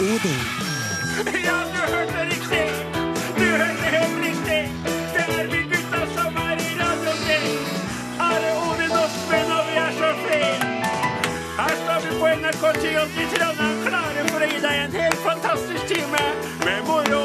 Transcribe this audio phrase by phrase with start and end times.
[0.00, 0.40] Odin.
[1.44, 2.66] Ja, du hørte riktig!
[3.38, 4.62] Du hørte helt riktig!
[5.14, 7.46] Det er vi gutta som er i radioen din!
[8.20, 10.68] Are Odin Osmen, og vi er så fine!
[11.60, 15.20] Her står vi på NRK 1080 i Trondheim, klare for å gi deg en helt
[15.24, 16.24] fantastisk time
[16.66, 17.24] med moro,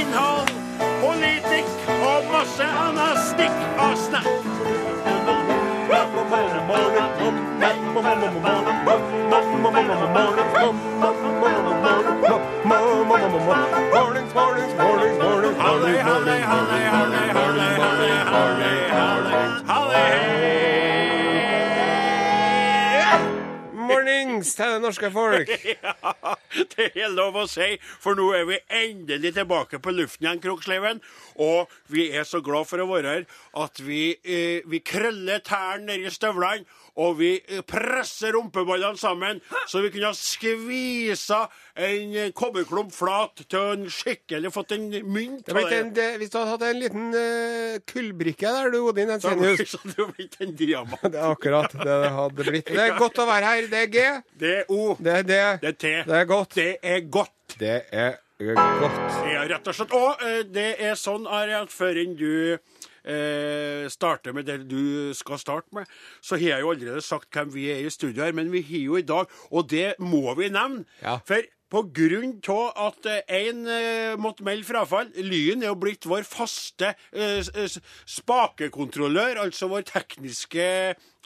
[0.00, 0.50] innhold,
[1.04, 4.34] politikk og masse annet stikk og snakk.
[5.88, 8.74] Halløy, halløy, halløy, halløy, halløy, halløy,
[9.30, 11.67] halløy, halløy, halløy.
[23.88, 25.48] Mornings til det norske folk.
[25.68, 25.92] Ja,
[26.72, 31.02] det er lov å si, for nå er vi endelig tilbake på luften igjen, Kroksleiven.
[31.36, 33.24] Og vi er så glad for å være her
[33.64, 36.64] at vi, eh, vi krøller tærne nedi støvlene,
[36.98, 41.44] og vi eh, presser rumpeballene sammen, så vi kunne ha skvisa
[41.78, 45.44] en eh, kobberklump flat til en skikkelig fått en mynt.
[45.46, 49.62] Det ble det, hvis du hadde hatt en liten uh, kullbrikke der, du, Odin Ensenius
[49.72, 51.04] Så det blitt en diamant.
[51.12, 52.70] Det er akkurat det det hadde blitt.
[52.70, 53.68] Det er godt å være her.
[53.70, 54.06] Det er G.
[54.40, 54.94] Det er O.
[54.98, 55.38] Det er D.
[55.62, 55.92] Det er T.
[56.08, 56.56] Det er godt.
[56.58, 57.56] Det er godt.
[57.58, 59.16] Det er godt.
[59.26, 59.94] Ja, rett og slett.
[59.98, 62.30] Og eh, det er sånn, Are, før enn du
[63.04, 65.86] eh, starter med det du skal starte med,
[66.22, 68.84] så har jeg jo allerede sagt hvem vi er i studio her, men vi har
[68.84, 70.84] jo i dag, og det må vi nevne.
[71.02, 71.18] Ja.
[71.26, 76.24] For på grunn av at én eh, måtte melde frafall Lyn er jo blitt vår
[76.28, 77.44] faste eh,
[78.08, 80.68] spakekontrollør, altså vår tekniske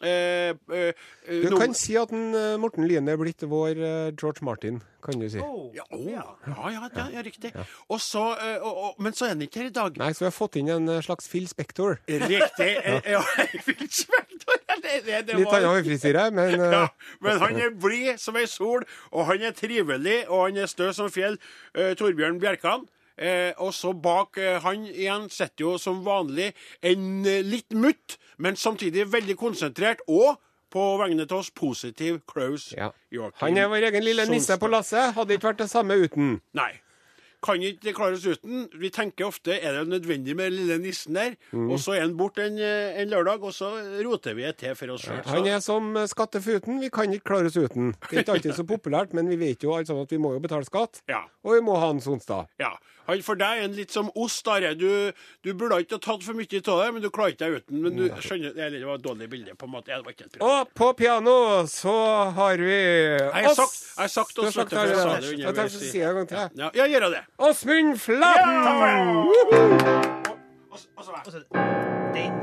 [0.03, 4.43] eh, eh, Du kan si at en, eh, Morten Lyn er blitt vår eh, George
[4.47, 5.39] Martin, kan du si.
[5.39, 7.53] ja, ja, ja, ja, ja, riktig.
[7.89, 9.99] Og så, eh, og, og, men så er han ikke her i dag.
[10.03, 12.01] Nei, så vi har fått inn en eh, slags Phil Spector.
[12.09, 12.73] Riktig.
[12.83, 13.23] Ja, ja
[13.67, 14.62] Phil Spector.
[14.87, 16.73] Det, det, det Litt var- hårfrisyre, men uh...
[16.77, 16.87] Ja,
[17.23, 18.83] men han er blid som ei sol,
[19.13, 21.39] og han er trivelig, og han er stø som fjell.
[21.77, 22.89] Uh, Torbjørn Bjerkan.
[23.23, 26.49] Eh, og så bak eh, han igjen sitter jo som vanlig
[26.81, 30.41] en eh, litt mutt, men samtidig veldig konsentrert, og
[30.73, 32.89] på vegne av oss positiv Klaus ja.
[33.13, 33.43] Joakim.
[33.45, 35.13] Han er vår egen lille nisse på lasset.
[35.19, 36.39] Hadde ikke vært det samme uten.
[36.57, 36.71] Nei.
[37.43, 38.69] Kan ikke klare oss uten.
[38.79, 41.71] Vi tenker ofte er det nødvendig med den lille nissen der, Mm.
[41.73, 43.73] og så er han borte en, eh, en lørdag, og så
[44.07, 45.25] roter vi det til for oss sjøl.
[45.27, 46.81] Han er som skattefuten.
[46.81, 47.95] Vi kan ikke klare oss uten.
[48.11, 50.33] Det er ikke alltid så populært, men vi vet jo alt sammen at vi må
[50.35, 51.03] jo betale skatt.
[51.09, 51.25] Ja.
[51.45, 52.47] Og vi må ha en Sonstad.
[52.61, 52.71] Ja.
[53.09, 54.75] Han for deg er en litt som ost, Are.
[54.79, 54.89] Du,
[55.43, 57.81] du burde ikke ha tatt for mye av det, men du klarer ikke deg uten.
[57.83, 59.91] Men du skjønner, Eller det var et dårlig bilde, på en måte.
[59.91, 60.39] Det var ikke et.
[60.47, 61.37] Og på piano
[61.71, 61.97] så
[62.37, 65.01] har vi Jeg har sagt, jeg har sagt Du har oss, sagt vet du, jeg
[65.01, 65.21] sa det.
[65.21, 66.63] det Jeg underveis si det en gang til.
[66.63, 67.25] Ja, ja, gjør det.
[67.49, 68.59] Åsmund Flaten!
[68.63, 69.63] Så meg.
[70.73, 72.39] Og så den.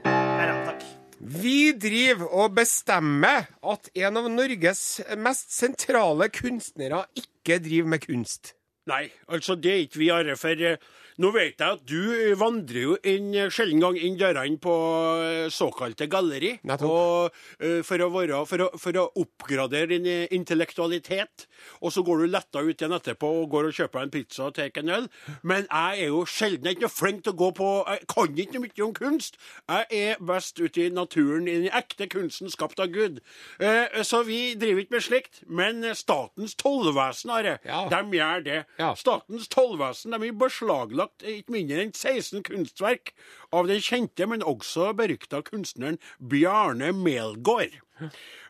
[0.00, 0.56] Der, ja.
[0.66, 0.86] Takk.
[1.20, 4.82] Vi driver og bestemmer at en av Norges
[5.20, 8.54] mest sentrale kunstnere ikke driver med kunst.
[8.86, 10.36] Nei, altså det er ikke vi, Are.
[10.36, 10.76] For eh,
[11.18, 14.74] nå vet jeg at du eh, vandrer jo inn eh, sjelden gang inn dørene på
[15.24, 16.52] eh, såkalte galleri.
[16.86, 20.06] Og uh, for å, være, for, å, for å oppgradere din
[20.36, 21.46] intellektualitet.
[21.80, 24.54] Og så går du letta ut igjen etterpå og går og kjøper en pizza og
[24.56, 25.08] tar en øl.
[25.42, 28.56] Men jeg er jo sjelden ikke noe flink til å gå på Jeg kan ikke
[28.56, 29.38] noe mye om kunst.
[29.68, 33.20] Jeg er best ute i naturen, i den ekte kunsten skapt av Gud.
[33.60, 35.42] Uh, Så vi driver ikke med slikt.
[35.46, 37.84] Men Statens tollvesen, Are, Ja.
[37.90, 38.60] de gjør det.
[38.78, 38.94] Ja.
[38.98, 40.36] Statens tollvesen de har
[41.00, 43.12] beslaglagt ikke mindre enn 16 kunstverk
[43.52, 47.80] av den kjente, men også berykta kunstneren Bjarne Melgaard.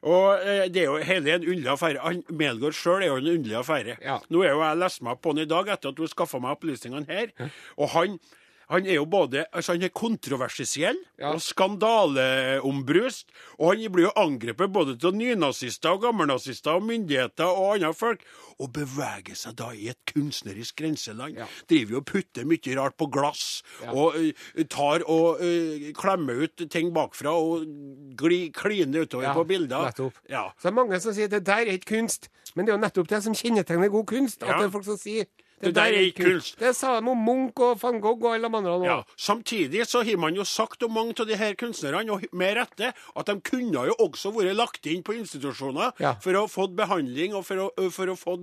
[0.06, 2.02] Og eh, det er jo hele en underlig affære.
[2.04, 3.96] Han, Melgaard sjøl er jo en underlig affære.
[4.02, 4.18] Ja.
[4.30, 6.56] Nå er jo jeg lest meg på han i dag etter at du skaffa meg
[6.56, 7.32] opplysningene her.
[7.76, 8.20] Og han,
[8.70, 11.34] han er jo både altså han er kontroversiell Ja.
[11.34, 13.28] og skandaleombrust.
[13.58, 18.22] Og han blir jo angrepet både av nynazister og gammelnazister og myndigheter og andre folk.
[18.60, 21.36] Og beveger seg da i et kunstnerisk grenseland.
[21.40, 21.46] Ja.
[21.70, 23.62] Driver og putter mye rart på glass.
[23.82, 23.92] Ja.
[23.92, 27.64] Og uh, tar og uh, klemmer ut ting bakfra og
[28.20, 29.88] gli, kliner utover på bilder.
[29.90, 30.18] nettopp.
[30.28, 30.48] Ja.
[30.58, 32.28] Så det er mange som sier det der er ikke kunst.
[32.54, 34.42] Men det er jo nettopp det som kjennetegner god kunst.
[34.42, 35.28] At det er folk som sier
[35.60, 36.56] Det der er ikke kunst.
[36.58, 38.86] Det sa de om Munch og van Gogh og alle de andre.
[38.86, 39.02] Ja.
[39.16, 42.92] Samtidig så har man jo sagt om mange av de her kunstnerne, og med rette,
[43.16, 46.14] at de kunne jo også vært lagt inn på institusjoner Ja.
[46.20, 48.36] for å få behandling og for å, for å få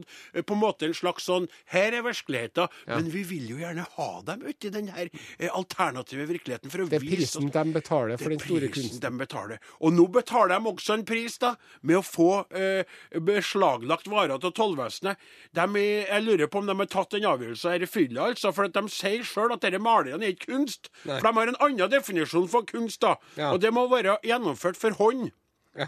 [0.46, 4.22] på en måte en slags sånn Her er virkeligheten, men vi vil jo gjerne ha
[4.22, 5.10] dem uti i den her
[5.54, 6.70] alternative virkeligheten.
[6.70, 9.00] For å Det er vise prisen de betaler for den store kunsten.
[9.02, 9.60] de betaler.
[9.81, 12.84] Og nå betaler de også en pris da, med å få eh,
[13.20, 15.18] beslaglagt varer til tollvesenet.
[15.56, 18.74] Jeg lurer på om de har tatt den avgjørelsen her i fylla, altså, for at
[18.74, 20.89] de sier sjøl at disse maleriene er ikke kunst.
[21.06, 21.19] Nei.
[21.19, 23.15] For de har en annen definisjon for kunst, da.
[23.38, 23.51] Ja.
[23.54, 25.31] Og det må være gjennomført for hånd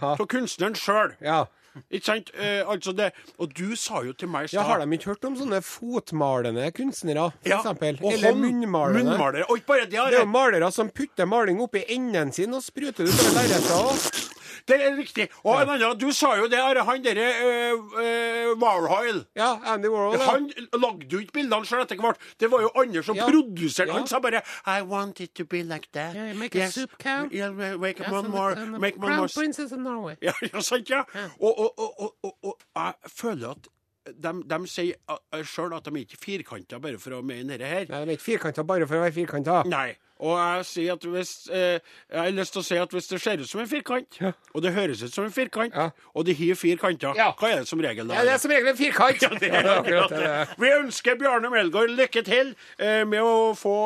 [0.01, 1.15] av kunstneren sjøl.
[1.21, 1.45] Ja.
[1.93, 2.31] Ikke sant?
[2.33, 5.11] Eh, altså det, og du sa jo til meg i Ja, Har stad de ikke
[5.13, 7.99] hørt om sånne fotmalende kunstnere, for Ja, eksempel?
[8.01, 9.03] Eller hånd- munnmalende?
[9.03, 9.45] Munnmalere.
[9.49, 12.63] Og ikke bare det, Det er jo malere som putter maling oppi enden sin og
[12.65, 14.28] spruter det utover lerretet.
[14.67, 15.29] Det er riktig.
[15.43, 16.83] Og en annen, du sa jo det, Are.
[16.83, 19.23] Han derre uh, Warhol.
[19.35, 20.17] Ja, Andy Warhol.
[20.19, 20.31] ja.
[20.31, 20.49] Han
[20.81, 22.17] lagde jo ikke bildene sjøl etter hvert.
[22.39, 23.25] Det var jo andre som Ja.
[23.29, 23.91] produserte.
[23.93, 26.15] Han sa bare I want it to be like that.
[26.15, 27.27] Yeah, make a soup cow.
[27.31, 28.55] Yeah, make one more.
[28.79, 29.27] Make one more.
[29.35, 30.15] Princess of Norway.
[30.53, 31.03] Ja, sant, ja.
[31.41, 33.67] Og, og, og, og, og, og jeg føler at
[34.05, 37.67] de, de sier uh, sjøl at de er ikke firkanta bare for å mene dette
[37.69, 37.89] her.
[37.89, 39.63] Nei, de er ikke firkanta bare for å være firkanta.
[39.69, 39.97] Nei.
[40.19, 41.77] Og jeg sier at hvis eh,
[42.11, 44.33] Jeg har lyst til å si at hvis det ser ut som en firkant, Ja.
[44.51, 45.85] og det høres ut som en firkant, Ja.
[46.11, 47.29] og det har fire kanter, Ja.
[47.39, 48.15] hva er det som regel da?
[48.17, 49.23] Ja, det er som regel en firkant.
[49.39, 50.57] Det er akkurat det.
[50.59, 53.77] Vi ønsker Bjarne Melgaard lykke til eh, med å få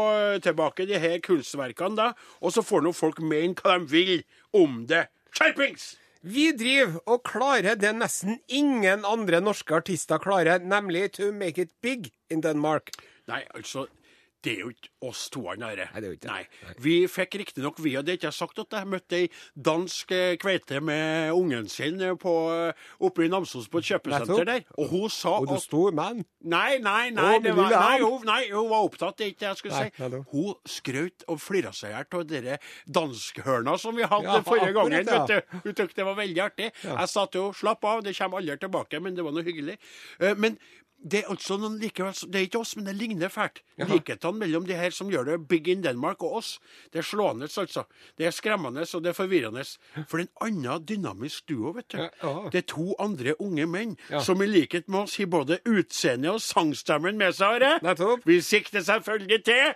[0.42, 2.14] tilbake de her kunstverkene, da.
[2.42, 4.24] Og så får nå folk mene hva de vil
[4.58, 5.06] om det.
[5.38, 6.00] Skjerpings!
[6.24, 11.74] Vi driver og klarer det nesten ingen andre norske artister klarer, nemlig to make it
[11.84, 12.94] big in Denmark.
[13.28, 13.90] Nei, altså
[14.44, 15.58] det er jo ikke oss to, Are.
[15.60, 16.32] Nei, det er jo ikke.
[16.32, 16.74] Nei.
[16.84, 21.32] Vi fikk riktignok via det ikke sagt at jeg møtte ei dansk eh, kveite med
[21.36, 24.66] ungen sin eh, på, eh, oppe i Namsos på et kjøpesenter der.
[24.80, 26.22] Og hun sa Og du at stor mann.
[26.44, 29.50] Nei, nei, nei, men var, nei, hun, nei, hun var opptatt, det er ikke det
[29.50, 30.22] jeg skulle si.
[30.34, 32.60] Hun skrøt og flira seg i hjel av dere
[33.00, 35.08] danskhørna som vi hadde Ja, forrige gangen.
[35.08, 35.24] ja.
[35.24, 35.58] vet du.
[35.64, 36.72] Hun syntes det var veldig artig.
[36.84, 39.78] Jeg sa til henne slapp av, det kommer aldri tilbake, men det var noe hyggelig.
[40.40, 40.58] Men
[41.04, 43.60] det er altså noen likevel, det er ikke oss, men det ligner fælt.
[43.78, 46.60] Likhetene mellom de her som gjør det big in Denmark og oss,
[46.94, 47.84] det er slående, altså.
[48.18, 49.66] Det er skremmende, og det er forvirrende.
[50.08, 51.98] For det er en annen dynamisk duo, vet du.
[51.98, 52.50] Ja, ja.
[52.54, 54.20] Det er to andre unge menn Ja.
[54.24, 57.62] som i likhet med oss har både utseende og sangstemmen med seg.
[57.62, 57.80] Are.
[58.26, 59.74] Vi sikter selvfølgelig til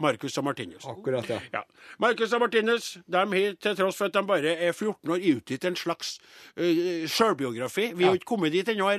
[0.00, 0.84] Marcus og Martinus.
[0.88, 1.38] Akkurat, ja.
[1.52, 1.60] Ja.
[1.98, 5.64] Marcus og Martinus de har, til tross for at de bare er 14 år, utgitt
[5.64, 6.18] en slags
[6.56, 7.92] uh, sjølbiografi.
[7.94, 8.14] Vi har Ja.
[8.14, 8.90] jo ikke kommet dit ennå.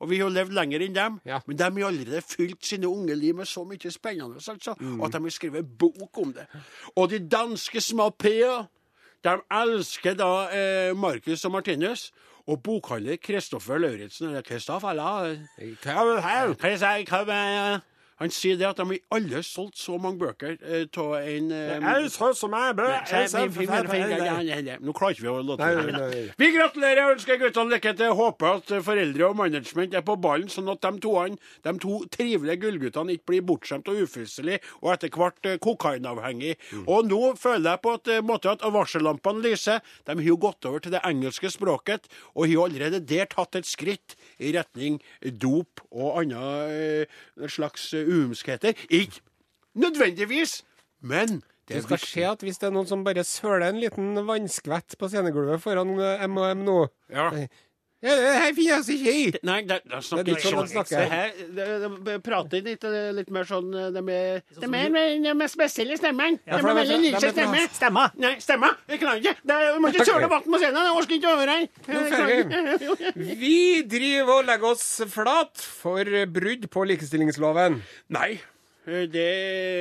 [0.00, 1.20] Og vi har levd lenger enn dem.
[1.26, 1.40] Ja.
[1.46, 5.02] Men de har allerede fylt sine unge liv med så mye spennende, altså, Mm.
[5.04, 6.46] at de har skrevet bok om det.
[6.96, 8.10] Og de danske små
[9.24, 12.12] de elsker da eh, Marcus og Martinus.
[12.48, 15.36] Og bokhandler Kristoffer Lauritzen eller Kristoffer, la
[18.22, 22.48] Han sier det at de har alle solgt så mange bøker av en eh, så
[22.78, 24.78] bøker!
[24.82, 26.22] Nå klarer ikke vi å låte det.
[26.38, 28.14] Vi gratulerer og ønsker guttene lykke til.
[28.22, 31.14] Håper at foreldre og management er på ballen, sånn at de, to,
[31.66, 36.54] de to trivelige gullguttene ikke blir bortskjemt og ufyselig og etter hvert eh, kokainavhengig.
[36.70, 36.86] Mm.
[36.86, 39.82] Og nå føler jeg på at, eh, måte at varsellampene lyser.
[40.06, 43.68] De har jo gått over til det engelske språket, og har allerede der tatt et
[43.68, 45.00] skritt i retning
[45.42, 47.20] dop og andre eh,
[47.50, 48.76] slags eh, uhumskheter.
[48.90, 49.20] Ikke
[49.74, 50.60] nødvendigvis,
[51.00, 54.96] men det skal skje at hvis det er noen som bare søler en liten vannskvett
[55.00, 55.94] på scenegulvet foran
[56.28, 56.78] MHM nå
[57.12, 57.30] Ja.
[58.02, 59.24] Ja, Det her finnes ikke i!
[59.46, 60.88] Nei, det, det snakker er litt sånn.
[60.90, 61.32] Det her,
[62.08, 66.38] det, prater litt, er litt mer sånn Det er, de med, med, med spesielle stemmen.
[66.46, 67.62] Ja, det for er veldig lyse er stemme.
[67.78, 68.06] Stemma.
[68.22, 68.72] Nei, stemma.
[68.90, 69.36] Jeg klarer ikke.
[69.46, 70.80] Det, er- du må ikke kjøre debatten på scenen.
[70.88, 71.66] Jeg orker ikke her.
[71.86, 73.12] Fer klarer ikke.
[73.46, 73.56] Vi
[73.94, 77.78] driver og legger oss flat for brudd på likestillingsloven.
[78.18, 78.32] Nei.
[78.86, 79.26] Eh, Det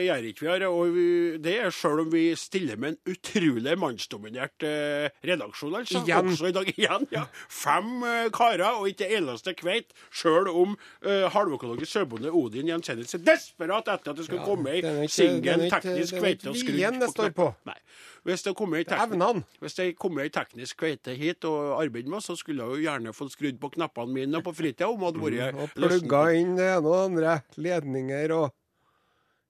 [0.07, 0.65] gjør ikke vi her.
[0.69, 6.03] Og vi- det er sjøl om vi stiller med en utrolig mannsdominert eh, redaksjon, altså.
[6.05, 6.31] Igjen.
[6.31, 7.07] Også i dag igjen.
[7.11, 7.25] ja.
[7.49, 9.91] Fem eh, karer og ikke eneste kveit.
[10.11, 14.69] Sjøl om eh, halvøkologisk sauebonde Odin Jensenius er desperat etter at det skal Ja, komme
[14.71, 16.99] ei det er ikke- det singel er ikke- teknisk er kveite ikke og skrudd viljen
[16.99, 17.55] det på står på.
[17.65, 17.77] Nei.
[18.23, 21.81] Hvis det kommer ei Det er teknisk hvis det kommer ei teknisk kveite hit og
[21.81, 24.87] arbeider med oss, så skulle jeg jo gjerne fått skrudd på knappene mine på fritida.
[24.87, 27.43] Om det hadde vært Mm, Og plugga inn det ene og det andre.
[27.57, 28.51] Ledninger og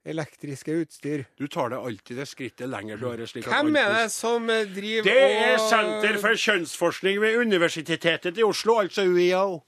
[0.04, 1.24] elektriske utstyr.
[1.38, 2.96] Du tar det alltid det skrittet lenger.
[2.96, 7.20] Du har det slik Hvem er det som driver driver Det er Senter for kjønnsforskning
[7.22, 9.62] ved Universitetet i Oslo, altså UiO,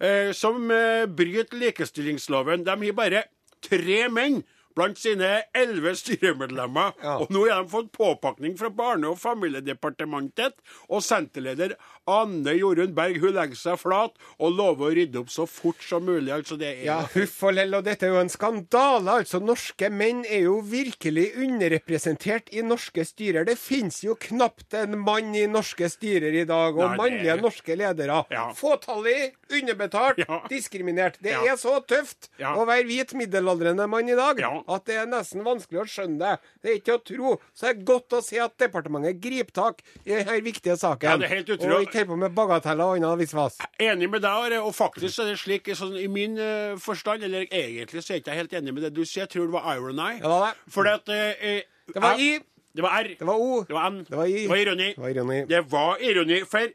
[0.00, 2.64] eh, som eh, bryter likestillingsloven.
[2.64, 3.24] De har bare
[3.64, 4.42] tre menn
[4.74, 6.92] blant sine elleve styremedlemmer.
[7.02, 7.18] Ja.
[7.22, 10.54] Og nå har de fått påpakning fra Barne- og familiedepartementet.
[10.90, 11.74] Og senterleder
[12.10, 16.04] Anne Jorunn Berg hun legger seg flat og lover å rydde opp så fort som
[16.04, 16.32] mulig.
[16.34, 19.20] Altså det er Ja, huff og lell, og dette er jo en skandale.
[19.22, 23.44] Altså, Norske menn er jo virkelig underrepresentert i norske styrer.
[23.46, 27.40] Det finnes jo knapt en mann i norske styrer i dag, og Nei, det- mannlige
[27.42, 28.24] norske ledere.
[28.30, 28.52] Ja.
[28.52, 30.40] Fåtallig, underbetalt, Ja.
[30.48, 31.14] diskriminert.
[31.22, 31.42] Det Ja.
[31.52, 32.54] er så tøft Ja.
[32.56, 34.62] å være hvit middelaldrende mann i dag Ja.
[34.68, 36.52] At det er nesten vanskelig å skjønne det.
[36.62, 37.34] Det er ikke å tro.
[37.52, 41.10] Så det er godt å se at departementet griper tak i denne viktige saken.
[41.10, 41.74] Ja, det er helt utrolig.
[41.74, 43.58] og ikke holder på med bagateller og annet visvas.
[43.82, 44.62] Enig med deg, Are.
[44.64, 48.24] Og faktisk er det slik, sånn, i min uh, forstand, eller egentlig så er jeg
[48.24, 49.24] ikke helt enig med det du sier.
[49.24, 50.10] Jeg tror det var irony.
[50.18, 50.72] Ja, det var det.
[50.74, 52.30] Fordi at uh, Det var I,
[52.74, 53.10] Det var R.
[53.18, 53.60] det var O.
[53.68, 54.00] Det var N.
[54.08, 54.40] Det var I.
[54.42, 54.88] Det var ironi.
[54.94, 55.38] Det var ironi.
[55.52, 56.72] Det var ironi, for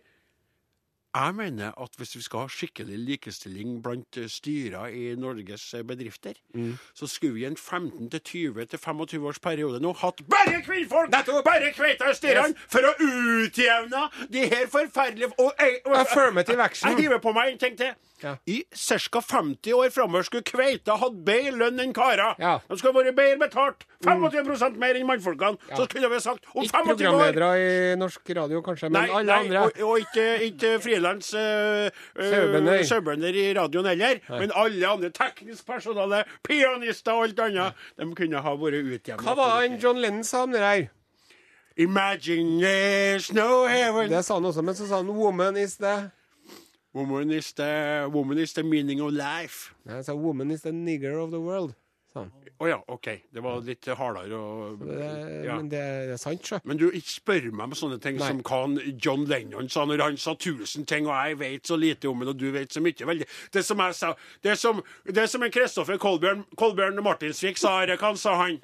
[1.16, 6.78] Jeg mener at hvis vi skal ha skikkelig likestilling blant styrer i Norges bedrifter, Mm.
[6.94, 11.10] så skulle vi i en 15-20-25 års periode nå hatt bare kvinnfolk!
[11.12, 11.46] Nettopp!
[11.46, 12.54] Bare kveita i styrene!
[12.70, 16.92] For å utjevne de her forferdelige og, og, og, Affirmative action.
[16.92, 17.94] Jeg hiver på meg en ting til.
[18.24, 18.36] Ja.
[18.46, 19.22] I ca.
[19.22, 22.36] 50 år framover skulle kveita hatt bedre lønn enn karer.
[22.40, 22.58] Ja.
[22.70, 23.86] De skulle vært bedre betalt.
[24.06, 25.58] 25% mer enn mannfolkene.
[25.76, 27.50] Så skulle vi sagt om Ikke 25 år programledere
[27.94, 29.64] i norsk radio, kanskje, men Nei, alle nei andre.
[29.66, 32.84] og, og ikke, ikke frilans uh, Sauebønder.
[32.88, 34.22] sauebønder i radioen heller.
[34.30, 39.26] Men alle andre teknisk personale, pianister og alt annet, de kunne ha vært utjevnet.
[39.26, 40.88] Hva var det John Lennon sa om det der?
[41.80, 44.10] Imagine there's no heaven.
[44.12, 46.10] Det sa han også, men så sa han 'woman is the'
[46.93, 49.75] Woman is the, woman is the meaning of life.
[49.86, 51.75] Nei, sa 'woman is the nigger of the world'.
[52.60, 53.08] Å ja, OK.
[53.31, 55.10] Det var litt hardere og Det,
[55.46, 55.55] ja.
[55.55, 56.58] Men det, det er sant, sjø.
[56.67, 58.27] Men du, ikke spør meg om sånne ting Nei.
[58.27, 62.10] som hva John Lennon sa når han sa tusen ting, og jeg vet så lite
[62.10, 63.08] om det, og du vet så mye.
[63.08, 67.77] Vel, Det som jeg sa Det som, det som en Kristoffer Kolbjørn, Kolbjørn Martinsvik sa,
[67.86, 68.60] hva sa han?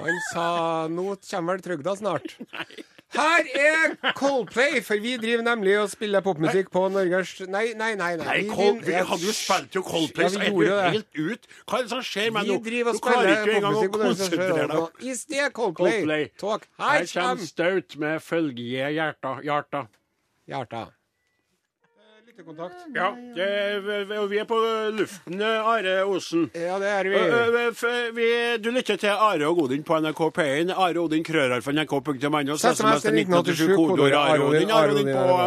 [0.00, 2.34] Han sa 'nå kommer vel trygda snart'.
[3.10, 8.12] Her er Coldplay, for vi driver nemlig og spiller popmusikk på Norges Nei, nei, nei.
[8.16, 8.26] nei.
[8.26, 11.48] Nei, Vi Col vi hadde jo spilt jo Coldplay, Ja, så vi er helt ut.
[11.66, 12.60] Hva er det som skjer med nå?
[12.62, 15.02] Du klarer ikke engang å konsentrere deg.
[15.02, 15.98] I sted Coldplay.
[15.98, 16.30] Coldplay.
[16.38, 16.68] Talk.
[16.78, 19.40] Her Her kommer Staut med følge hjerta.
[19.42, 19.86] hjerta.
[20.46, 20.86] Hjerta.
[22.30, 22.74] Lyttekontakt.
[22.94, 23.08] Ja,
[24.20, 24.56] og vi er på
[24.94, 26.44] luften, Are Osen.
[26.54, 27.80] Ja, det er vi.
[28.14, 28.26] vi,
[28.62, 30.70] du lytter til Are og Odin på NRK P1.
[30.70, 32.54] Are Odin krører for nrk.no.
[32.54, 34.70] SMS til 1987, kodeord Are Odin.
[34.70, 35.38] Are Odin på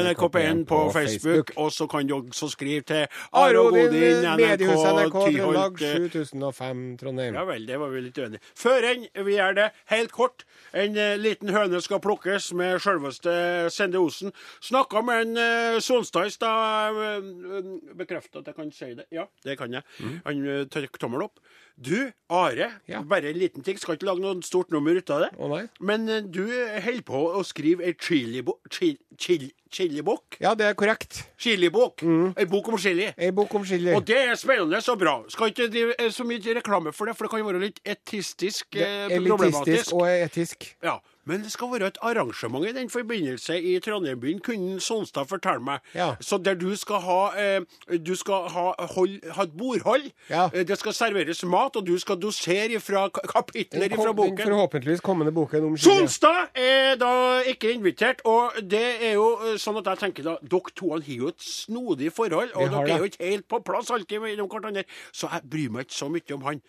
[0.00, 1.52] NRK P1 på Facebook.
[1.56, 5.82] Og så kan du også skrive til Are Odin, NRK Tyholt.
[5.82, 7.34] eh, 7005 Trondheim.
[7.34, 10.46] Ja vel, det var vi litt uenige Før enn vi gjør det, helt kort.
[10.72, 13.36] En eh, liten høne skal plukkes med sjølveste
[13.74, 14.32] Sende Osen.
[14.64, 19.06] Snakka med en Sonstad i bekrefter Uh, Bekrefta at jeg kan si det.
[19.14, 19.82] Ja, det kan jeg.
[20.24, 21.40] Han uh, tar tommel opp.
[21.80, 22.66] Du, Are.
[22.88, 23.00] Ja.
[23.02, 23.78] Bare en liten ting.
[23.80, 25.30] Skal ikke lage noe stort nummer ut av det.
[25.40, 25.62] Å nei.
[25.80, 28.68] Men eh, du holder på å skrive ei chilibok.
[28.68, 30.36] Chili, chili, chilibok?
[30.44, 31.22] Ja, det er korrekt.
[31.40, 32.04] Chilibok.
[32.36, 33.08] Ei bok om chili.
[33.16, 33.94] Ei bok om chili.
[33.96, 35.14] Og det er spennende og bra.
[35.32, 37.80] Skal ikke drive eh, så mye reklame for det, for det kan jo være litt
[37.88, 39.64] etistisk eh, er problematisk.
[39.64, 40.68] Elitistisk og etisk.
[40.84, 40.98] Ja,
[41.30, 45.84] Men det skal være et arrangement i den forbindelse i Trondheim-byen, kunne Sonstad fortelle meg.
[45.94, 46.10] Ja.
[46.20, 47.60] Så der du skal ha eh,
[48.06, 48.64] Du skal ha,
[48.96, 50.10] hold, ha et bordhold.
[50.30, 50.48] Ja.
[50.54, 54.36] Eh, det skal serveres mat, og du skal dosere fra kapitler Den, fra boken.
[54.36, 55.78] den forhåpentligvis kommende boken om.
[55.78, 57.12] Sonstad er da
[57.46, 61.06] ikke invitert, og det er jo eh, sånn at jeg tenker da Dere to har
[61.06, 62.94] jo et snodig forhold, og dere det.
[62.94, 64.82] er jo ikke helt på plass alltid mellom hverandre,
[65.14, 66.62] så jeg bryr meg ikke så mye om han.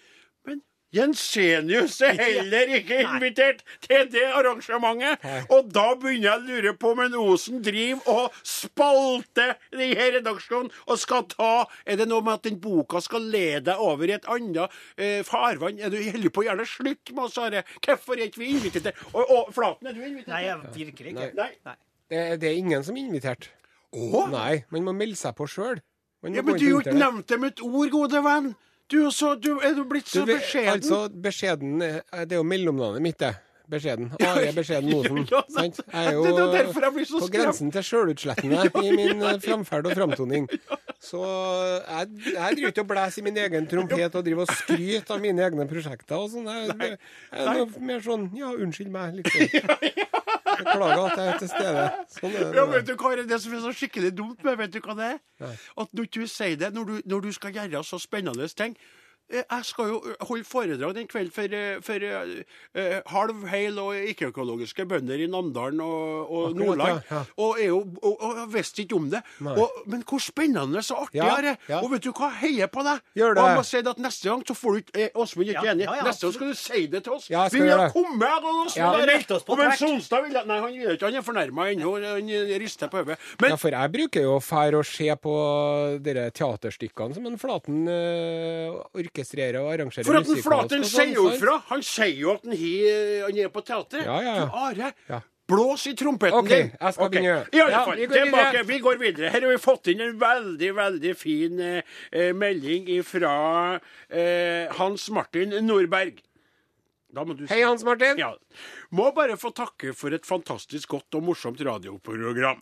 [0.48, 0.62] Men
[0.92, 5.24] Jensenius er heller ikke invitert til det arrangementet.
[5.54, 10.18] Og da begynner jeg å lure på om en Osen driver og spalter i her
[10.18, 11.52] redaksjonen og skal ta
[11.86, 15.22] Er det noe med at den boka skal lede deg over i et annet eh,
[15.28, 15.80] farvann?
[15.80, 17.64] Er du holder på å gjerne slutt med oss, Are?
[17.80, 19.00] Hvorfor er ikke vi invitert?
[19.14, 20.34] Og, og Flaten, er du invitert?
[20.34, 21.32] Nei, jeg virkelig ikke.
[21.40, 21.52] Nei.
[21.68, 21.78] Nei.
[22.12, 23.48] Det, det er ingen som er invitert.
[23.96, 24.26] Å?
[24.32, 25.80] Nei, man må melde seg på sjøl.
[26.22, 28.52] Ja, men du har jo ikke nevnt det med et ord, gode venn.
[28.92, 30.74] Du så, du, er du blitt så beskjeden?
[30.74, 33.36] Altså, beskjeden Det er jo mellomnavnet mitt, det.
[33.72, 34.12] Beskjeden.
[34.20, 35.26] Are Beskjeden Mosen.
[35.56, 35.82] Sant?
[35.94, 40.50] Jeg er jo er på grensen til sjølutslettende i min eh, framferd og framtoning.
[41.02, 45.16] Så jeg, jeg driver ikke og blæser i min egen trompet og driver og skryter
[45.16, 46.46] av mine egne prosjekter og sånn.
[46.52, 46.98] Jeg,
[47.34, 49.48] jeg er mer sånn Ja, unnskyld meg, liksom.
[50.62, 51.88] Beklager at jeg er til stede.
[52.20, 52.54] Sånn er det.
[52.60, 54.98] Ja, vet du hva er det som er så skikkelig dumt med, vet du hva
[55.00, 55.22] det er?
[55.82, 58.78] At når du sier det, når du, når du skal gjøre så spennende ting
[59.32, 62.44] jeg skal jo holde foredrag den kvelden for, eh, for eh,
[62.76, 67.02] eh, halv, heil og ikke-økologiske bønder i Namdalen og, og Nordland.
[67.10, 67.24] ja, ja.
[67.38, 69.22] Og, er jo, og, og jeg visste ikke om det.
[69.46, 71.56] Og, men hvor spennende så artig Ja, er det!
[71.70, 71.80] ja.
[71.82, 73.00] Og vet du hva, heier på deg!
[73.18, 73.44] Gjør det.
[73.44, 75.54] Og jeg må si det at neste gang så får du ikke eh, Åsmund er
[75.56, 75.86] ikke Ja, enig.
[75.88, 77.30] ja, ja, neste gang skal du si det til oss.
[77.32, 78.92] Ja, Vi vil ha kommet jeg og Åsmund Ja.
[79.06, 79.36] der.
[79.36, 79.72] Oss på Og men.
[79.78, 81.06] Sonstad vil Nei, han vil ikke.
[81.08, 81.92] Han er fornærma ennå.
[82.04, 82.30] Han
[82.62, 83.18] rister på hodet.
[83.48, 85.34] Ja, for jeg bruker jo å fære og se på
[86.04, 88.82] de teaterstykkene som en Flaten uh,
[89.22, 91.58] orkestrerer og arrangerer For at den Flaten sånn, sier jo ifra!
[91.60, 91.76] fra.
[91.76, 92.56] Han sier jo at han,
[93.28, 94.06] han er på teatret.
[94.06, 94.48] Ja, ja, ja.
[94.54, 95.22] Are, Ja.
[95.52, 96.72] blås i trompeten OK, din.
[96.80, 97.20] jeg skal okay.
[97.20, 97.46] begynne.
[97.52, 98.64] I alle Ja, fall, vi går tilbake.
[98.68, 99.30] Vi går videre.
[99.34, 105.10] Her har vi fått inn en veldig, veldig fin eh, eh, melding fra eh, Hans
[105.12, 106.22] Martin Nordberg.
[107.12, 108.16] Du Hei, Hans Martin.
[108.18, 108.30] Ja.
[108.96, 112.62] Må bare få takke for et fantastisk godt og morsomt radioprogram.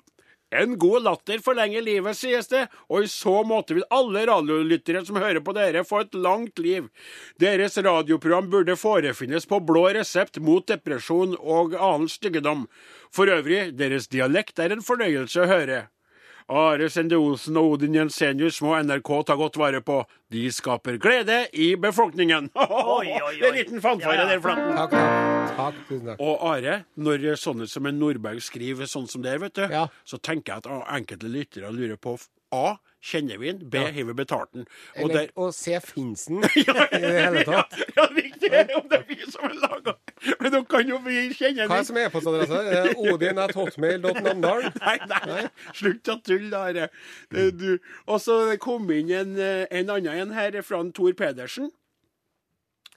[0.52, 5.20] En god latter forlenger livet, sies det, og i så måte vil alle radiolyttere som
[5.22, 6.88] hører på dere, få et langt liv.
[7.42, 12.66] Deres radioprogram burde forefinnes på blå resept mot depresjon og annen styggedom.
[13.14, 15.80] For øvrig, deres dialekt er en fornøyelse å høre.
[16.50, 20.02] Are Sende Osen og Odin Jensenius må NRK ta godt vare på.
[20.34, 22.50] De skaper glede i befolkningen.
[22.58, 23.22] oi, oi.
[23.22, 23.36] oi.
[23.38, 24.32] Det er en liten fanfare Ja, ja.
[24.34, 24.74] der, Flaten.
[24.74, 25.29] Takk, takk.
[25.58, 25.76] Takk.
[25.90, 26.20] Tusen takk.
[26.20, 29.88] Og Are, når sånne som en Nordberg skriver sånn som det, vet du, Ja.
[30.06, 32.18] så tenker jeg at enkelte lyttere lurer på
[32.52, 32.78] A.
[33.02, 33.70] Kjenner vi den?
[33.70, 33.78] B.
[33.78, 34.66] Har vi betalt den?
[34.98, 37.72] Og Eller der, å se Finsen i det hele tatt.
[37.96, 38.50] ja, riktig!
[38.76, 39.94] Om det er vi som har laga
[40.42, 41.86] Men dere kan jo vi kjenne Hva er den.
[41.88, 42.96] som er e-postadresse?
[43.00, 44.66] Odin at hotmail.namdal.
[44.84, 45.46] Nei, nei,
[45.78, 46.90] slutt å tulle, Are.
[47.32, 51.14] Det- du- Og så kom inn en, eh, en annen en her fra en Tor
[51.14, 51.72] Pedersen.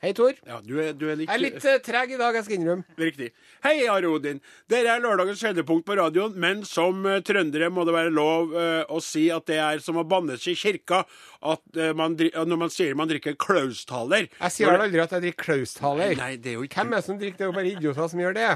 [0.02, 0.32] Hei, Tor.
[0.42, 2.56] Ja, du er, du er litt Jeg er litt eh, treg i dag, jeg skal
[2.56, 2.82] innrømme.
[2.98, 3.28] Riktig.
[3.62, 4.40] Hei, Are Odin.
[4.72, 8.80] Dere er lørdagens høydepunkt på radioen, men som eh, trøndere må det være lov eh,
[8.90, 12.60] å si at det er som å bannes i kirka at, eh, man, dri- når
[12.64, 14.26] man sier man drikker klaustaler.
[14.42, 16.16] Jeg sier vel aldri at jeg drikker Klausthaler.
[16.18, 17.38] Nei, det er jo ikke Hvem er det som drikker?
[17.38, 18.50] Det er jo bare idioter som gjør det.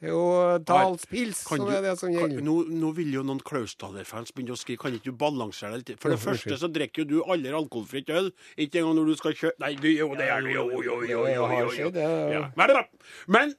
[0.00, 3.40] Det er jo Dalspils som du- er det som kan, nå, nå vil jo noen
[3.44, 4.78] Klaustaler-fans begynne å skrive.
[4.80, 6.00] Kan ikke du balansere deg litt?
[6.00, 8.30] For det første så drikker jo du aldri alkoholfritt øl.
[8.56, 11.02] Ikke engang når du skal kjøpe Nei, du, jo, det er du Jo, jo, jo,
[11.04, 11.90] jo, jo, jo, jo.
[11.90, 12.84] Det Ja.
[13.28, 13.54] Men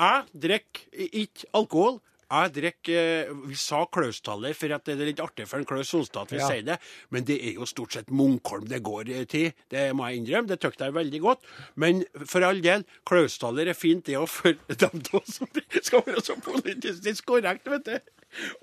[0.00, 2.00] jeg drikker ikke alkohol.
[2.32, 2.98] Jeg drikker
[3.28, 6.32] eh, Vi sa Klaustaler for at det er litt artig for en Klaus Sonstad at
[6.32, 6.48] vi Ja.
[6.48, 6.78] sier det,
[7.12, 9.52] men det er jo stort sett Munkholm det går til.
[9.68, 10.48] Det må jeg innrømme.
[10.48, 11.40] Det syns jeg veldig godt.
[11.76, 14.52] Men for all del, Klaustaler er fint, det òg, for
[14.86, 15.46] dem to som
[15.82, 17.98] skal være så politisk korrekt, vet du.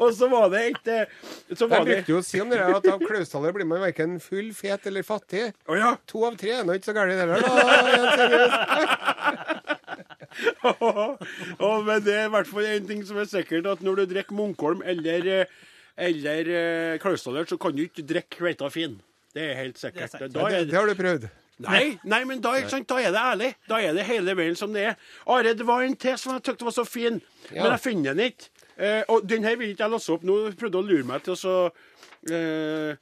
[0.02, 1.06] Og så var det et eh,
[1.54, 4.16] Så var det brukte jo å si om det at av Klausthaler blir man verken
[4.24, 5.52] full, fet eller fattig.
[5.70, 5.92] Oh, ja.
[6.10, 7.38] To av tre er nå ikke så gærent heller,
[10.30, 14.06] Jens men det er i hvert fall én ting som er sikkert, at når du
[14.14, 15.46] drikker Munkholm eller, eh,
[15.98, 16.52] eller
[16.96, 19.00] uh, så kan du ikke drikke kveita fin.
[19.34, 20.10] Det er helt sikkert.
[20.12, 20.34] sant.
[20.34, 21.30] Da Det, er det har du prøvd.
[21.60, 23.50] Nei, nei, men da, ikke sant, da er det ærlig.
[23.68, 24.96] Da er det hele veien som det er.
[25.28, 27.20] Are, det var en til som jeg syntes var så fin,
[27.52, 27.64] Ja.
[27.64, 28.48] men jeg finner den ikke.
[28.80, 30.38] Eh, og den her vil ikke jeg låse opp nå.
[30.56, 31.56] Prøvde å lure meg til å så
[32.32, 32.96] eh,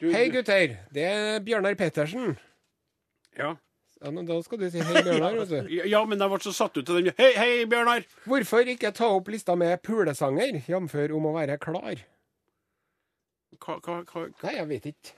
[0.00, 0.76] du- Hei, gutter.
[0.92, 2.36] Det er Bjørnar Pettersen.
[3.38, 3.54] Ja.
[4.02, 5.36] Ja, men da skal du si hei, Bjørnar.
[5.38, 5.74] vet du.
[5.94, 7.12] ja, men jeg ble så satt ut av den.
[7.20, 8.06] Hei, hei, Bjørnar!
[8.26, 10.96] Hvorfor ikke ta opp lista med pulesanger, jf.
[11.14, 12.02] om å være klar?
[13.62, 15.14] Hva, hva, hva, Nei, jeg vet ikke.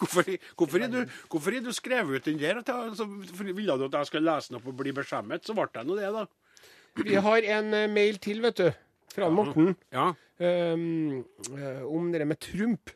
[0.00, 2.62] Hvorfor, hvorfor, du, hvorfor du skrevet ut den der?
[2.64, 5.68] Jeg, altså, ville du at jeg skulle lese den opp og bli beskjemmet, så ble
[5.76, 6.26] jeg nå det, da.
[6.98, 8.70] Vi har en eh, mail til, vet du.
[9.14, 9.74] Fra Morten.
[9.94, 10.10] Ja.
[10.40, 11.20] Um,
[11.86, 12.90] om det med Trump.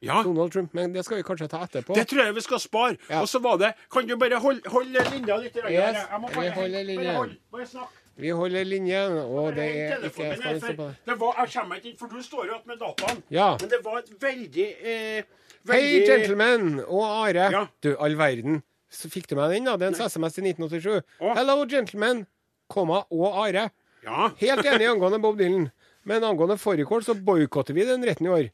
[0.00, 0.22] Ja.
[0.22, 0.74] Donald Trump.
[0.74, 1.94] Men det skal vi kanskje ta etterpå.
[1.94, 2.96] Det tror jeg vi skal spare.
[3.10, 3.22] Ja.
[3.22, 5.56] Og så var det Kan du bare holde, holde linja litt?
[5.56, 6.04] Yes?
[6.04, 7.08] Jeg må bare, vi holder linja.
[7.08, 7.96] Bare, hold, bare snakk.
[8.18, 10.94] Vi holder linjen, og det er ikke jeg skal stå på det.
[11.06, 13.20] det var, Jeg kommer ikke inn, for du står jo igjen med dataen.
[13.30, 13.50] Ja.
[13.60, 15.28] Men det var et veldig eh,
[15.70, 17.44] Hei, gentlemen og Are.
[17.54, 17.60] Ja.
[17.82, 18.62] Du, all verden.
[18.90, 19.76] Så fikk du meg den, da?
[19.78, 21.06] Det er en SMS til 1987.
[21.20, 21.34] Å.
[21.38, 22.24] Hello, gentlemen,
[22.66, 23.68] komma, og Are.
[24.02, 24.30] Ja.
[24.40, 25.68] Helt enig angående Bob Dylan,
[26.08, 28.50] men angående fårikål så boikotter vi den retten i år.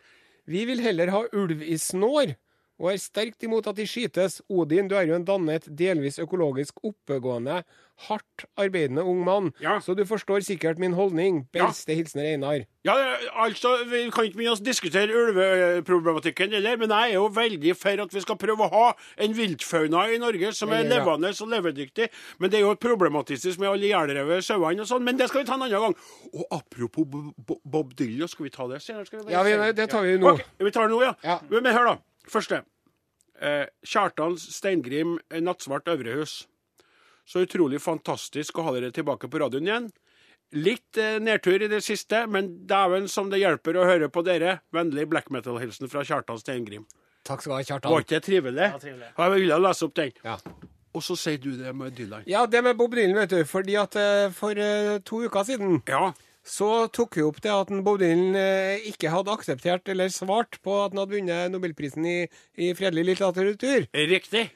[0.46, 2.34] Vi vil heller ha ulv i snår,
[2.80, 4.40] og er sterkt imot at de skytes.
[4.50, 7.62] Odin, du er jo en dannet, delvis økologisk oppegående,
[8.08, 9.76] hardt arbeidende ung mann, Ja.
[9.78, 11.46] så du forstår sikkert min holdning.
[11.54, 11.68] Ja.
[11.68, 12.64] Beste hilsener Einar.
[12.84, 12.94] Ja,
[13.38, 18.02] altså, Vi kan ikke begynne å diskutere ulveproblematikken, heller, men jeg er jo veldig for
[18.04, 18.88] at vi skal prøve å ha
[19.22, 20.98] en viltfauna i Norge som er Ja, ja.
[21.04, 22.08] levende og levedyktig.
[22.40, 25.04] Men det er jo problematisk med alle ihjelrevne sauene og sånn.
[25.04, 25.94] Men det skal vi ta en annen gang.
[26.34, 27.06] Og apropos
[27.64, 29.06] Bob, Dylan, skal vi ta det senere?
[29.06, 30.32] Skal vi Ja, vi, det tar vi nå.
[30.34, 31.14] Okay, vi tar det nå, ja.
[31.22, 31.38] Ja.
[31.50, 31.96] Men hør, da.
[32.30, 32.62] Første.
[33.40, 36.46] Eh, Kjartans Steingrim, eh, Nattsvart Øvrehus.
[37.26, 39.88] Så utrolig fantastisk å ha dere tilbake på radioen igjen.
[40.54, 44.60] Litt eh, nedtur i det siste, men dæven som det hjelper å høre på dere.
[44.74, 46.84] Vennlig black metal-hilsen fra Kjartan Steingrim.
[47.24, 47.90] Takk skal du ha, Kjartan.
[47.90, 48.68] Var ikke det trivelig?
[48.68, 49.10] Ja, trivelig.
[49.16, 50.12] Jeg ville lese opp den.
[50.24, 50.36] Ja.
[50.94, 52.22] Og så sier du det med Dylan.
[52.30, 53.40] Ja, det med Bob Dylan, vet du.
[53.48, 56.12] Fordi at eh, for eh, to uker siden Ja.
[56.44, 60.92] Så tok vi opp det at Baudin eh, ikke hadde akseptert eller svart på at
[60.92, 62.18] han hadde vunnet Nobelprisen i,
[62.60, 63.88] i fredelig litteratur.
[64.12, 64.50] Riktig.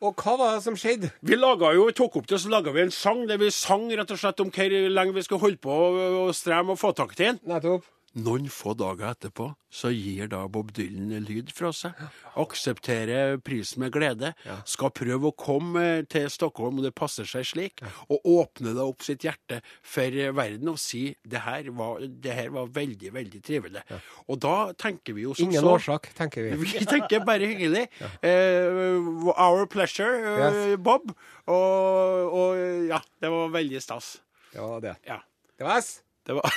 [0.00, 1.10] Og hva var det som skjedde?
[1.20, 4.20] Vi jo, tok opp det, så laga vi en sang der vi sang rett og
[4.20, 5.76] slett om hvor lenge vi skulle holde på
[6.24, 7.40] å streme og få tak til den.
[7.48, 7.84] Nettopp.
[8.18, 11.94] Noen få dager etterpå så gir da Bob Dylan lyd fra seg.
[12.42, 14.32] Aksepterer prisen med glede.
[14.66, 17.84] Skal prøve å komme til Stockholm, og det passer seg slik.
[18.10, 22.50] Og åpne da opp sitt hjerte for verden og si det her var, det her
[22.56, 23.84] var veldig, veldig trivelig.
[24.26, 26.58] Og da tenker vi jo som Ingen så årsak, tenker vi.
[26.66, 27.86] vi tenker bare hyggelig.
[28.26, 30.18] Uh, our pleasure,
[30.50, 31.14] eh, Bob.
[31.46, 34.16] Og, og ja, det var veldig stas.
[34.50, 34.98] Det var det.
[35.06, 35.22] Ja.
[35.54, 36.00] Det var S.
[36.26, 36.50] Det var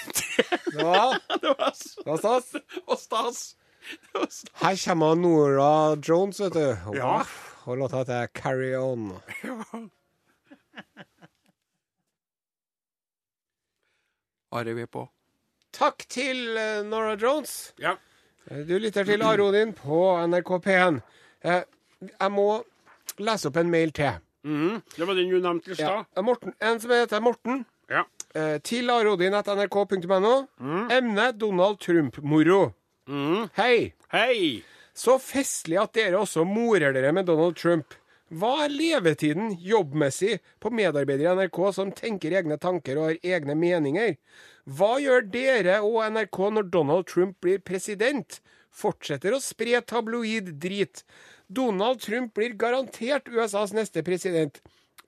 [0.74, 2.56] Det var, Det var så, det var stas.
[2.88, 3.56] og stas.
[4.10, 4.46] Stas.
[4.62, 6.66] Her kommer Nora Jones, vet du.
[6.88, 7.24] Og, Ja.
[7.66, 9.20] og låta heter Carry On.
[14.52, 15.08] Are vi på?
[15.74, 17.96] Takk til eh, Nora Jones Ja.
[18.68, 20.98] Du lytter til Are Odin på NRK P1.
[21.48, 21.62] Eh,
[22.20, 22.48] Jeg må
[23.24, 24.18] lese opp en mail til.
[24.44, 24.82] Mhm.
[24.98, 26.04] Det var den du nevnte i Ja.
[26.04, 26.24] stad.
[26.24, 27.66] Morten, en som heter Morten.
[27.90, 28.04] Ja.
[28.34, 28.90] Eh, til
[30.60, 30.88] Mm.
[30.92, 32.74] Emne Donald Trump-moro.
[33.58, 33.94] Hei.
[34.12, 34.64] Hei!
[34.94, 37.94] Så festlig at dere også morer dere med Donald Trump.
[38.34, 43.54] Hva er levetiden jobbmessig på medarbeidere i NRK som tenker egne tanker og har egne
[43.60, 44.16] meninger?
[44.66, 48.40] Hva gjør dere og NRK når Donald Trump blir president?
[48.74, 51.04] Fortsetter å spre tabloid drit.
[51.54, 54.58] Donald Trump blir garantert USAs neste president.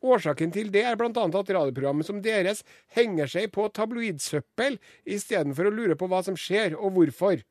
[0.05, 1.09] Årsaken til det er bl.a.
[1.09, 2.63] at radioprogrammet som deres
[2.95, 7.41] henger seg på tabloidsøppel istedenfor å lure på hva som skjer, og hvorfor.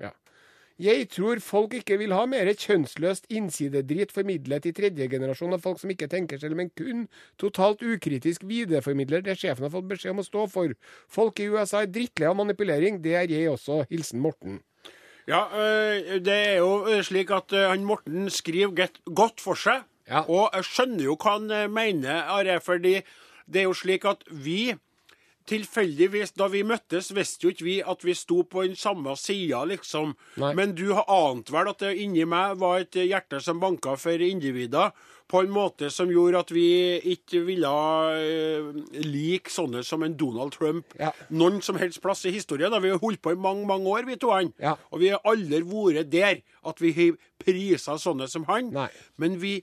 [0.00, 0.10] Ja.
[0.74, 5.78] Jeg tror folk ikke vil ha mer kjønnsløst innsidedrit formidlet i tredje generasjon av folk
[5.78, 7.04] som ikke tenker selv, men kun
[7.38, 10.74] totalt ukritisk videreformidler det sjefen har fått beskjed om å stå for.
[11.06, 12.98] Folk i USA er drittlei av manipulering.
[13.04, 13.84] Det er jeg også.
[13.92, 14.58] Hilsen Morten.
[15.30, 19.86] Ja, øh, det er jo øh, slik at øh, han Morten skriver godt for seg.
[20.08, 20.24] Ja.
[20.28, 22.98] Og jeg skjønner jo hva han øh, mener, Are, fordi
[23.46, 24.74] det er jo slik at vi
[25.44, 29.58] Tilfeldigvis, da vi møttes, visste jo ikke vi at vi sto på den samme sida,
[29.68, 30.14] liksom.
[30.40, 30.54] Nei.
[30.56, 34.24] Men du har ant vel at det inni meg var et hjerte som banka for
[34.24, 34.94] individer,
[35.28, 36.64] på en måte som gjorde at vi
[37.12, 38.70] ikke ville uh,
[39.04, 41.12] like sånne som en Donald Trump Ja.
[41.28, 42.72] noen som helst plass i historien.
[42.72, 42.80] Da.
[42.80, 44.32] Vi har holdt på i mange, mange år, vi to.
[44.32, 44.52] han.
[44.60, 44.78] Ja.
[44.92, 48.72] Og vi har aldri vært der at vi har prisa sånne som han.
[48.72, 48.88] Nei.
[49.20, 49.58] Men vi,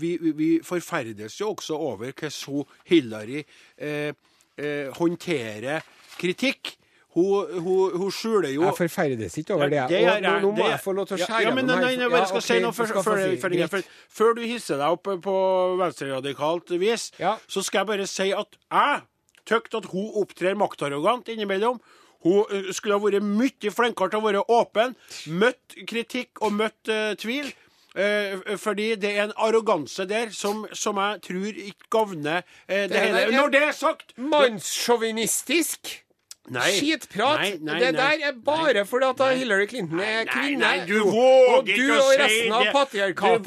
[0.00, 3.42] vi, vi- forferdes jo også over hvordan Hillary
[3.78, 4.12] eh,
[4.58, 5.80] eh, håndterer
[6.18, 6.76] kritikk.
[7.10, 9.80] Hun, hun, hun skjuler jo Jeg forferdes ikke over det.
[9.80, 11.66] Ja, og gjør nå, nå må det- jeg få lov til å skjære ja, men
[11.66, 13.40] nei, nei, jeg bare skal Ja, si noe før, før, si.
[13.42, 13.82] før, før,
[14.18, 15.34] før du hisser deg opp på
[15.80, 17.36] venstreradikalt vis, Ja.
[17.48, 19.02] så skal jeg bare si at jeg
[19.50, 21.80] tykker at hun opptrer maktarrogant innimellom.
[22.22, 24.94] Hun eh, skulle ha vært mye flinkere til å være åpen,
[25.34, 27.50] møtt kritikk og møtt uh, tvil.
[27.96, 32.90] Eh, fordi det er en arroganse der som, som jeg tror ikke gagner eh, det,
[32.90, 33.18] Det hele.
[33.24, 36.04] er- Når det er sagt Mannssjåvinistisk!
[36.50, 36.70] Nei.
[36.74, 37.38] Skitprat!
[37.40, 40.58] Nei, nei, det der er bare fordi at Hillary Clinton er kvinne.
[40.58, 43.44] nei, du våger og du og resten av patriarkatet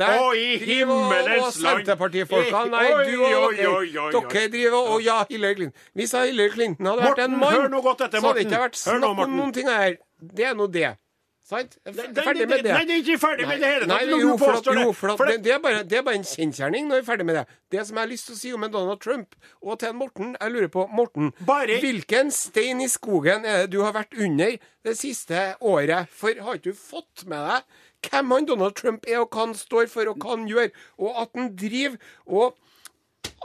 [0.64, 1.52] driver og-.
[1.58, 2.62] Senterpartifolka.
[2.72, 5.80] Nei, du og dere, driver og ja, Hillary Clinton.
[5.96, 9.54] Hvis Hillary Clinton hadde vært en mann, så hadde det ikke vært snakk om noen
[9.54, 9.98] ting her.
[10.24, 10.94] Det er nå det.
[11.54, 11.78] Sant?
[11.86, 12.74] Nei, Ferdig med det.
[12.74, 14.08] Nei, det er ikke ferdig med det hele tatt.
[14.10, 14.86] jo, du påstår det.
[14.96, 17.26] for det, det- det, er bare, det er bare en kjensgjerning når vi er ferdig
[17.30, 17.46] med det.
[17.72, 19.96] Det som jeg har lyst til å si om en Donald Trump, og til en
[20.02, 24.14] Morten Jeg lurer på, Morten, Bare- hvilken stein i skogen er det du har vært
[24.18, 26.08] under det siste året?
[26.10, 27.64] For har ikke du fått med deg
[28.12, 31.22] hvem han Donald Trump er, og hva han står for, og hva han gjør, og
[31.22, 32.58] at han driver og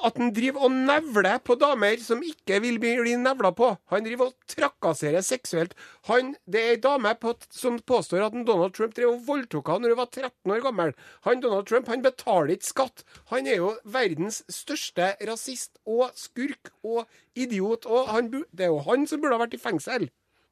[0.06, 3.70] at han driver og nevler på damer som ikke vil bli, nevla på.
[3.92, 5.74] Han driver og trakasserer seksuelt.
[6.10, 9.88] Han, det er ei dame på, som påstår at Donald Trump drev og voldtok henne
[9.88, 10.94] når hun var 13 år gammel.
[11.26, 13.04] Han Donald Trump han betaler ikke skatt.
[13.32, 17.04] Han er jo verdens største rasist og skurk og
[17.38, 17.86] idiot.
[17.86, 20.08] Og han, det er jo han som burde ha vært i fengsel.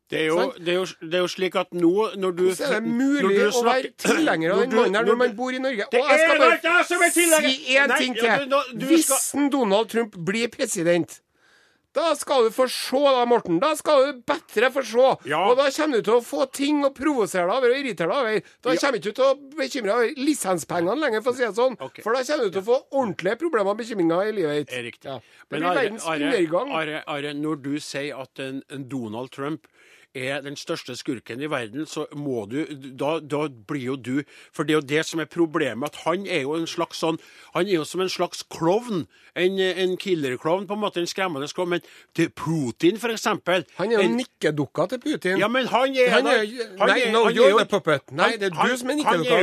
[0.09, 2.77] Det er, jo, det, er jo, det er jo slik at nå når du Hvordan
[2.77, 5.89] er det mulig å være tilhenger av den mannen når man bor i Norge.
[5.91, 7.27] Det Og jeg skal bare som er si
[7.75, 8.49] én ting ting ja, til.
[8.55, 11.21] du- du Hvis skal- Donald Trump blir president
[11.97, 13.57] da skal du få se, da, Morten.
[13.59, 15.05] Da skal du bedre få se.
[15.31, 15.39] Ja.
[15.49, 18.19] Og da kommer du til å få ting å provosere deg over og irritere deg
[18.19, 18.51] over.
[18.61, 18.81] Da Ja.
[18.83, 21.79] kommer du ikke til å bekymre deg over lisenspengene lenger, for å si det sånn.
[21.81, 22.03] Okay.
[22.05, 25.05] For da kommer du til å få ordentlige problemer og bekymringer i livet ditt.
[25.09, 25.15] Ja.
[25.17, 26.71] Det Men blir verdens undergang.
[26.83, 29.67] Are, Are, når du sier at en, en Donald Trump
[30.17, 32.65] er den største skurken i verden, så må du
[32.97, 36.27] da, da blir jo du For det er jo det som er problemet, at han
[36.27, 37.19] er jo en slags sånn
[37.55, 39.07] Han er jo som en slags klovn.
[39.37, 40.97] En, en killer-klovn, på en måte.
[41.03, 41.75] En skremmende klovn.
[41.77, 41.83] Men
[42.17, 45.39] til Putin, eksempel Han er jo en- nikkedukka til Putin.
[45.39, 46.47] Ja, men han er Han er-
[46.79, 48.13] han nei, er- no, han er you're jo the puppet.
[48.13, 49.37] Nei, det er du som er han nikkedukka,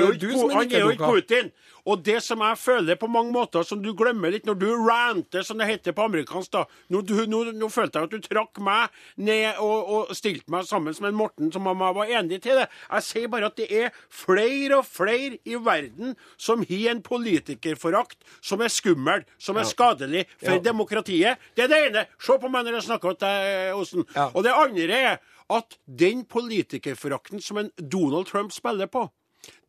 [0.54, 1.12] Han er jo ikke.
[1.14, 1.52] Putin.
[1.86, 5.44] Og det som jeg føler på mange måter, som du glemmer litt når du ranter,
[5.44, 8.60] som det heter på amerikansk da Nå, du, nå, nå følte jeg at du trakk
[8.64, 12.56] meg ned og, og stilte meg sammen med en Morten som han var enig til
[12.60, 12.68] det.
[12.92, 18.18] Jeg sier bare at det er flere og flere i verden som har en politikerforakt
[18.42, 20.60] som er skummel, som er skadelig for Ja.
[20.60, 21.38] demokratiet.
[21.56, 22.06] Det er det ene.
[22.20, 24.06] Se på meg når jeg snakker til deg, Osen.
[24.16, 24.30] Ja.
[24.34, 25.18] Og det andre er
[25.50, 29.10] at den politikerforakten som en Donald Trump spiller på,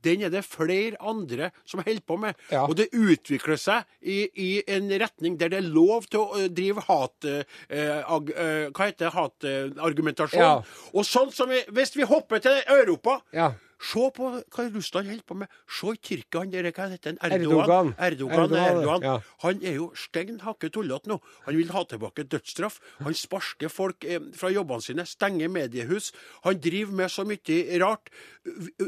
[0.05, 2.39] den er det flere andre som holder på med.
[2.53, 2.65] Ja.
[2.69, 6.49] Og det utvikler seg i, i en retning der det er lov til å eh,
[6.53, 7.29] drive hat...
[7.29, 9.13] eh, ag, eh, hva heter det?
[9.15, 10.43] Hatargumentasjon.
[10.43, 10.89] Ja.
[10.95, 13.53] Og sånn som vi, Hvis vi hopper til Europa Ja.
[13.81, 15.49] Se på hva Russland holder på med.
[15.69, 17.19] Se i Tyrkia, han der, hva heter han?
[17.33, 17.95] Erdogan.
[17.99, 19.03] Erdogan, Erdogan, Erdogan.
[19.03, 19.15] ja.
[19.45, 21.21] Han er jo stein hakke tullete nå.
[21.47, 22.79] Han vil ha tilbake dødsstraff.
[23.01, 26.13] Han sparker folk eh, fra jobbene sine, stenger mediehus.
[26.45, 28.11] Han driver med så mye rart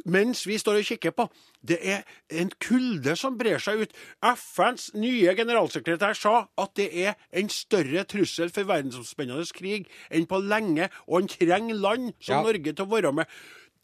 [0.04, 1.28] mens vi står og kikker på.
[1.66, 3.94] Det er en kulde som brer seg ut.
[4.22, 10.40] FNs nye generalsekretær sa at det er en større trussel for verdensomspennende krig enn på
[10.44, 12.42] lenge, og han trenger land som Ja.
[12.46, 13.26] Norge til å være med.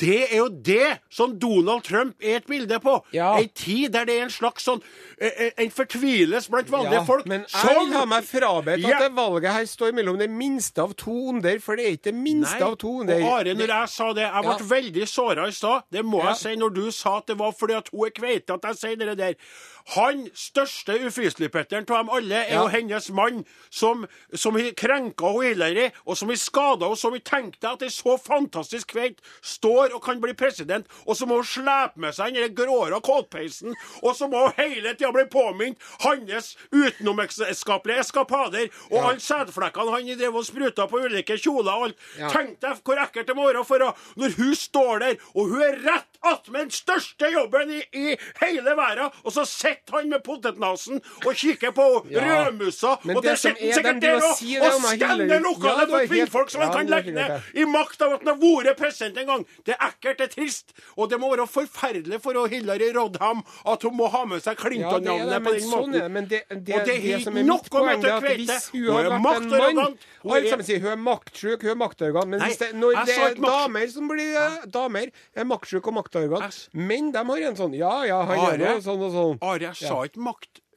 [0.00, 3.04] Det er jo det som Donald Trump er et bilde på.
[3.14, 3.36] Ja.
[3.38, 4.80] En tid der det er en slags sånn
[5.20, 7.26] eh, eh, En fortviles blant vanlige Ja, folk.
[7.26, 8.96] men jeg som- ha meg frabedt Ja.
[8.96, 12.02] at det valget her står mellom det minste av to onder, for det er ikke
[12.10, 13.22] det minste Nei, av to onder.
[13.22, 14.66] og Are, når jeg sa det Jeg ble Ja.
[14.76, 15.82] veldig såra i stad.
[15.92, 18.50] Det må jeg si når du sa at det var fordi at hun er kveite
[18.54, 19.34] at jeg sier det der.
[19.96, 22.62] Han største ufyselig-Petteren av dem alle er Ja.
[22.62, 26.96] jo hennes mann, som, som krenka Hillary, og som har skada henne.
[26.96, 31.26] Som vi tenkte at ei så fantastisk kveit står og kan bli president, og så
[31.26, 35.24] må hun slepe med seg den gråra kåtpeisen, og så må hun hele tida bli
[35.32, 41.84] påminnet hans utenomekteskapelige eskapader, og alle sædflekkene han drev og spruta på ulike kjoler og
[41.88, 41.96] alt.
[42.18, 42.30] Ja.
[42.32, 45.62] Tenk deg hvor ekkelt det må være for henne når hun står der, og hun
[45.62, 50.22] er rett attmed den største jobben i, i hele verden, og så sitter han med
[50.26, 52.22] potetnesen og kikker på Ja.
[52.46, 56.50] rødmusa, og det sitter er- sikkert de der òg, og skanner Ja, lokalet for kvinnfolk
[56.50, 59.26] som han ja, kan legge ned i makt av at han har vært president en
[59.32, 59.46] gang.
[59.66, 63.82] Det er ekkelt, det er trist, og det må være forferdelig for Hillary Rodham at
[63.86, 65.98] hun må ha med seg Ja, er Clinton-navnet ja, på den sånn måten.
[66.00, 66.12] Sånn.
[66.12, 68.86] Men det, det, Og det det, er som er mitt poeng, er at hvis hun
[68.92, 69.96] har er vært en mann.
[70.22, 72.28] Hun er- hun er maktsjuk, hun er maktarrogant.
[72.28, 75.94] Men Nei, hvis det, når det er damer som blir eh, damer, er maktsjuk og
[75.94, 76.11] maktarrogant,
[76.48, 79.38] S- menn de har en sånn Ja, ja, han gjør nå sånn og sånn.
[79.42, 80.20] Are, jeg sa ikke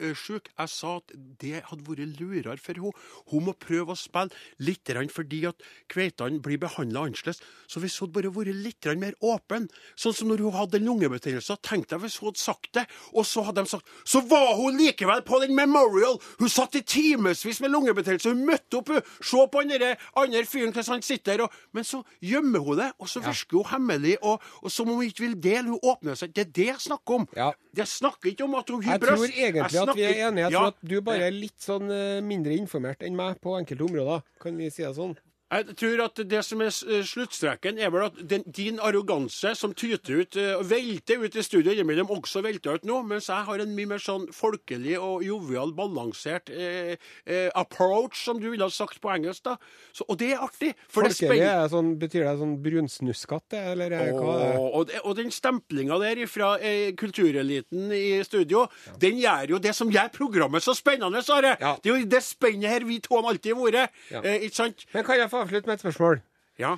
[0.00, 0.48] maktsjuk.
[0.58, 2.92] Jeg sa at det hadde vært lurere for henne.
[3.30, 5.56] Hun må prøve å spille litt fordi at
[5.88, 7.40] kveitene blir behandla annerledes.
[7.66, 11.88] Så hvis hun bare vært litt mer åpen, sånn som når hun hadde lungebetennelse, tenk
[11.88, 15.22] deg hvis hun hadde sagt det, og så hadde de sagt Så var hun likevel
[15.22, 16.20] på den Memorial!
[16.38, 19.02] Hun satt i timevis med lungebetennelse, hun møtte opp, hun.
[19.20, 22.92] Se på den andre fyren hvordan han sitter der, og Men så gjemmer hun det,
[22.98, 25.74] og så virker hun hemmelig, og, og som om hun ikke vil dele.
[25.74, 26.32] Hun åpner seg.
[26.36, 27.26] Det er det jeg snakker om.
[27.36, 27.50] Ja.
[27.76, 30.44] Jeg snakker ikke om at hun har Jeg tror egentlig at vi er enige.
[30.44, 30.58] Jeg Ja.
[30.58, 34.22] tror at du bare er litt sånn eh, mindre informert enn meg på enkelte områder.
[34.40, 35.16] Kan vi si det sånn?
[35.46, 39.70] Jeg tror at det som er eh, sluttstreken, er vel at den, din arroganse som
[39.78, 43.62] tyter ut eh, velter ut i studio innimellom, også velter ut nå, mens jeg har
[43.62, 46.96] en mye mer sånn folkelig og jovial, balansert eh,
[47.30, 49.44] eh, approach, som du ville ha sagt på engelsk.
[49.46, 49.54] da.
[49.94, 50.72] Så, og det er artig.
[50.90, 54.66] For det Folkelig spenner er sånn, betyr det sånn brunsnuskete, eller eh, hva er det?
[54.66, 58.66] Og, og den stemplinga der fra eh, kultureliten i studio,
[58.98, 61.54] den gjør jo det som gjør programmet så spennende, Are.
[61.60, 61.72] Ja.
[61.82, 63.94] Det er jo det spennet her vi to har alltid vært.
[64.10, 64.26] Ja.
[64.26, 64.86] Eh, ikke sant?
[64.90, 66.22] Men kan jeg få avslutte med et spørsmål?
[66.58, 66.76] Ja.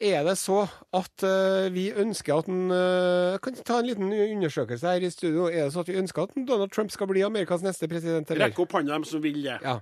[0.00, 0.62] Er det så
[0.96, 5.44] at uh, vi ønsker at en uh, Kan ta en liten undersøkelse her i studio.
[5.44, 8.30] Er det så at vi ønsker at Donald Trump skal bli Amerikas neste president?
[8.30, 9.58] Rekk opp hånda, dem som vil det.
[9.60, 9.76] Ja.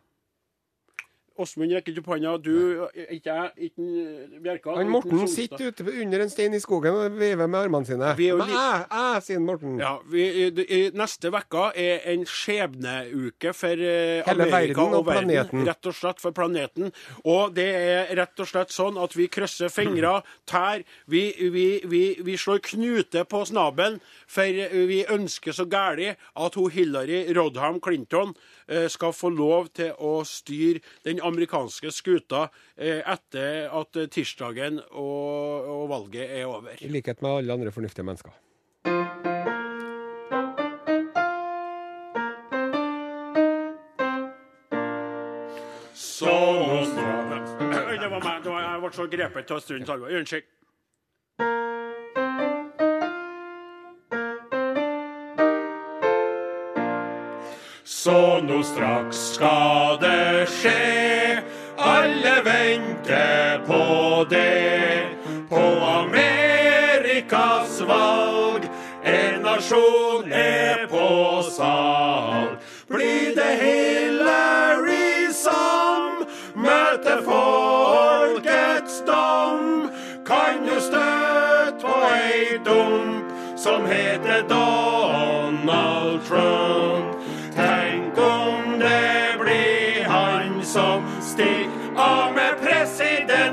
[1.39, 2.35] Åsmund rekker ikke opp hånda.
[2.43, 4.75] Du, ikke jeg, ikke Bjerka.
[4.79, 8.11] Han Morten sitter ute under en stein i skogen og veiver med armene sine.
[8.19, 9.79] Men jeg, jeg, sier Morten.
[9.81, 15.31] Ja, vi, i, Neste uke er en skjebneuke for eh, Hele Amerika verden og verden.
[15.31, 15.65] planeten.
[15.69, 16.93] Rett og slett for planeten.
[17.25, 20.85] Og det er rett og slett sånn at vi krysser fingre, tær.
[21.07, 21.25] Vi,
[21.55, 27.25] vi, vi, vi slår knute på snabelen, for vi ønsker så gæli at hun Hillary
[27.37, 28.58] Rodham Clinton eh,
[28.93, 35.69] skal få lov til å styre den amerikanske skuta eh, etter at eh, tirsdagen og,
[35.69, 36.77] og valget er over.
[36.81, 38.37] I likhet med alle andre fornuftige mennesker.
[45.99, 48.43] Så Oi, Det var meg.
[48.45, 50.15] Det var, jeg ble så grepet av stundens alvor.
[50.19, 50.47] Unnskyld.
[57.91, 61.41] Så nå straks skal det skje.
[61.81, 65.09] Alle venter på det.
[65.49, 65.63] På
[65.97, 68.69] Amerikas valg.
[69.05, 72.59] En nasjon er på salg.
[72.93, 76.27] Blir det Hillary som
[76.61, 79.89] møter folkets dom?
[80.29, 86.78] Kan du støte på ei dump som heter Donald Trump.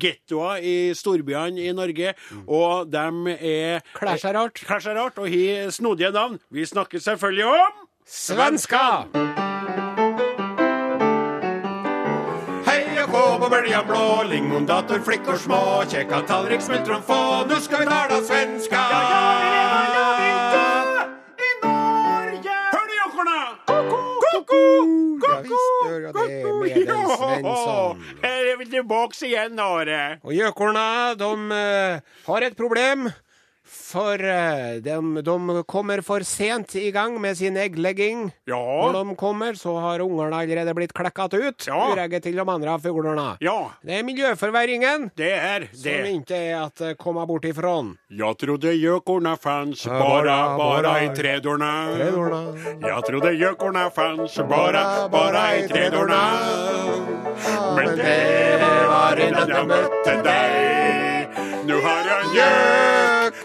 [0.00, 2.14] gettoer i storbyene i Norge,
[2.46, 4.60] og de er Klær er rart.
[4.62, 6.38] Klær er rart og har snodige navn.
[6.50, 8.84] Vi snakker selvfølgelig om Svenska!
[12.66, 15.58] Hei og kå på bøljan blå, lingondator, flickor små,
[15.90, 17.18] kjekka tallrik, smultron få,
[17.50, 18.84] nu skal vi tala svenska!
[21.42, 22.56] I Norge!
[22.76, 23.38] Hør du, jokkorna?
[25.26, 28.02] Ja visst gjør jeg det med den Svensson.
[28.22, 30.02] Her er vi tilbake igjen, Are.
[30.22, 30.88] Og gjøkorna,
[31.18, 33.08] de eh, har et problem.
[33.66, 38.28] For eh, de, de kommer for sent i gang med sin egglegging.
[38.46, 38.60] Ja.
[38.86, 41.66] Når de kommer, så har ungene allerede blitt klekket ut.
[41.66, 41.80] Ja.
[41.92, 43.26] Uregget til de andre fuglene.
[43.42, 47.96] Ja, Det er miljøforverringen det er som ikke er at komme komma bort ifrån.
[48.10, 51.70] Jeg trodde gjøkorna fanns Bare, bara, bara, bara bara i tredorna.
[51.98, 56.22] Jeg Jag trodde gjøkorna fanns bara, bara i tredorna.
[57.76, 61.40] Men det var innan jeg møtte deg.
[61.66, 62.95] Nå har jeg en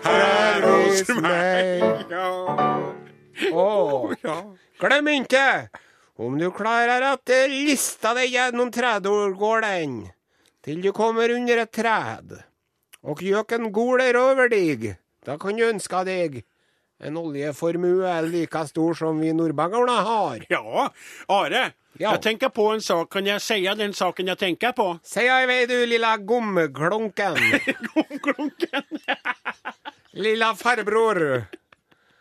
[0.04, 2.06] här hos meg.
[2.10, 2.58] Ja.
[3.54, 4.12] Åh,
[4.80, 5.70] glem ikke,
[6.22, 9.96] Om du klarer at eh, lista deg gjennom trädgården
[10.62, 12.36] til du kommer under et træd,
[13.02, 14.92] og gjøken goler over dig,
[15.26, 16.44] da kan du ønske deg
[17.02, 20.46] en oljeformue like stor som vi nordbaggarna har.
[20.50, 20.90] ja,
[21.28, 21.64] Are.
[21.94, 22.12] Ja.
[22.12, 23.14] Jag tänker på en sak.
[23.14, 25.00] Kan jag säga den saken jag tänker på?
[25.04, 27.36] Säg vet du lilla gomklunken.
[27.94, 28.84] gomklunken.
[30.12, 31.46] lilla farbror.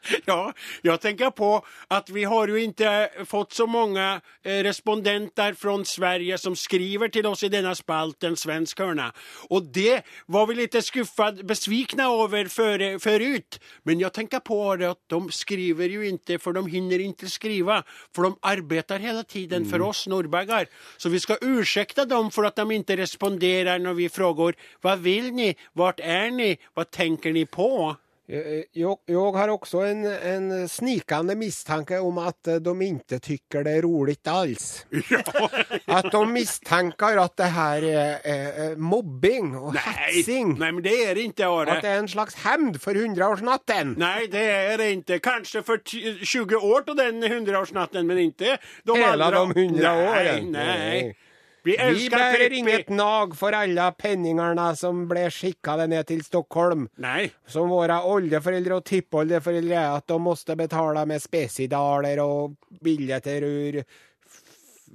[0.25, 5.85] Ja, jag tänker på att vi har ju inte fått så många eh, respondenter från
[5.85, 9.13] Sverige som skriver till oss i denna spalten Svensk hörna.
[9.49, 13.61] Och det var vi lite skuffad, besvikna över för, förut.
[13.83, 17.83] Men jag tänker på det att de skriver ju inte för de hinner inte skriva.
[18.15, 20.67] För de arbetar hela tiden för oss norrbaggar.
[20.97, 25.33] Så vi ska ursäkta dem för att de inte responderar när vi frågar vad vill
[25.33, 27.97] ni, vart är ni, vad tänker ni på?
[28.33, 33.65] Eh, Jag, jag har också en, en snikande misstanke om att eh, de inte tycker
[33.65, 34.87] det är roligt alls.
[35.85, 40.57] Att de misstänker att det här är, är, mobbing och hetsing.
[40.59, 41.73] nej, men det är det inte, Are.
[41.73, 43.95] Att det är en slags hämnd för hundraårsnatten.
[43.99, 45.19] Nej, det är det inte.
[45.19, 45.81] Kanske för
[46.25, 49.39] 20 år till den hundraårsnatten, men inte de Hela andra.
[49.39, 50.53] de hundra åren.
[50.53, 51.17] Nej, Nej.
[51.63, 56.87] Vi Vi älskar inget nag for alle penningarna som ble skickade ned til Stockholm.
[56.97, 57.31] Nei.
[57.47, 63.83] Som våra oldeforeldre og tippoldeforeldre at de måste betala med spesidaler og biljetter ur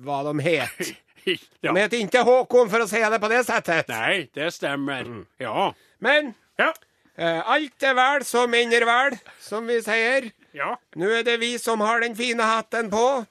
[0.05, 0.95] hva de heter.
[1.61, 1.71] ja.
[1.73, 3.87] De het ikke Håkon for å si det på det settet.
[3.93, 5.05] Nei, det stämmer.
[5.41, 5.69] Ja.
[5.99, 6.73] Men Ja.
[7.17, 10.31] eh, alt er vel som ender vel, som vi sier.
[10.55, 10.75] Ja.
[10.95, 13.25] Nå er det vi som har den fine hatten på.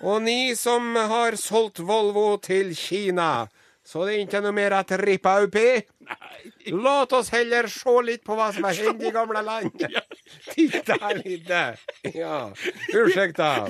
[0.00, 3.48] Och ni som har solgt Volvo til Kina.
[3.84, 5.82] Så det er ikke noe mer at rippa i.
[6.70, 9.98] Låt oss heller se litt på hva som har hendt i gamla landet.
[10.86, 11.50] der litt.
[12.14, 12.52] Ja,
[12.94, 13.68] ursäkta.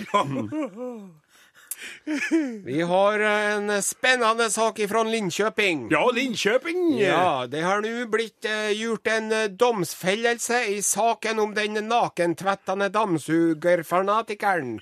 [2.65, 5.89] Vi har en spennende sak ifrån Linköping.
[5.91, 6.99] Ja, Linköping.
[6.99, 12.89] Ja, det har nu blitt eh, gjort en domsfellelse domsfällelse i saken om den nakentvettende
[12.89, 14.79] dammsugerfanatikern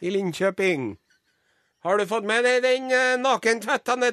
[0.00, 0.96] i Linköping.
[1.82, 2.90] Har du fått med deg den
[3.22, 4.10] nakentvettende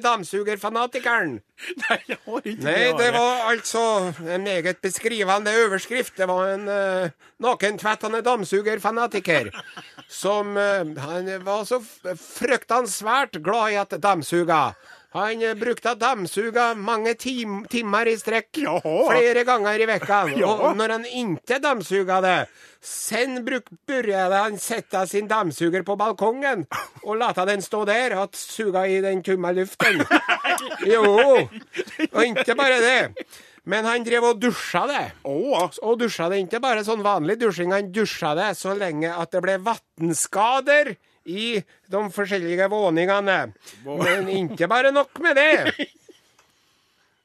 [1.76, 3.82] Nei, Nej, jag har ikke Nei, det var altså
[4.24, 6.16] en meget beskrivende overskrift.
[6.16, 7.10] Det var en uh,
[7.44, 9.50] nakentvettende dammsugerfanatiker
[10.08, 11.82] som uh, han var så
[12.16, 14.72] fryktansvært glad i at dammsuga.
[15.18, 18.96] Han uh, brukte dammsuga mange tim timer i strekk, Jaha.
[19.08, 20.22] flere ganger i vekka.
[20.52, 22.46] Og når han han inte dammsugade,
[22.80, 26.66] sen burde han sette sin dammsuger på balkongen
[27.04, 30.02] og late den stå der og suga i den tomma luften.
[30.92, 31.04] jo,
[32.12, 33.28] og ikke bare det.
[33.68, 35.04] Men han drev og dusja det.
[35.28, 35.68] Oh.
[35.82, 39.58] Og dusja det ikke bare sånn vanlig dusjing, han duschade så lenge at det ble
[39.60, 40.94] vattenskador
[41.28, 41.60] i
[41.92, 43.38] de forskjellige våningene.
[43.84, 45.88] Men ikke bare nok med det.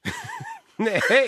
[0.83, 1.25] Nei.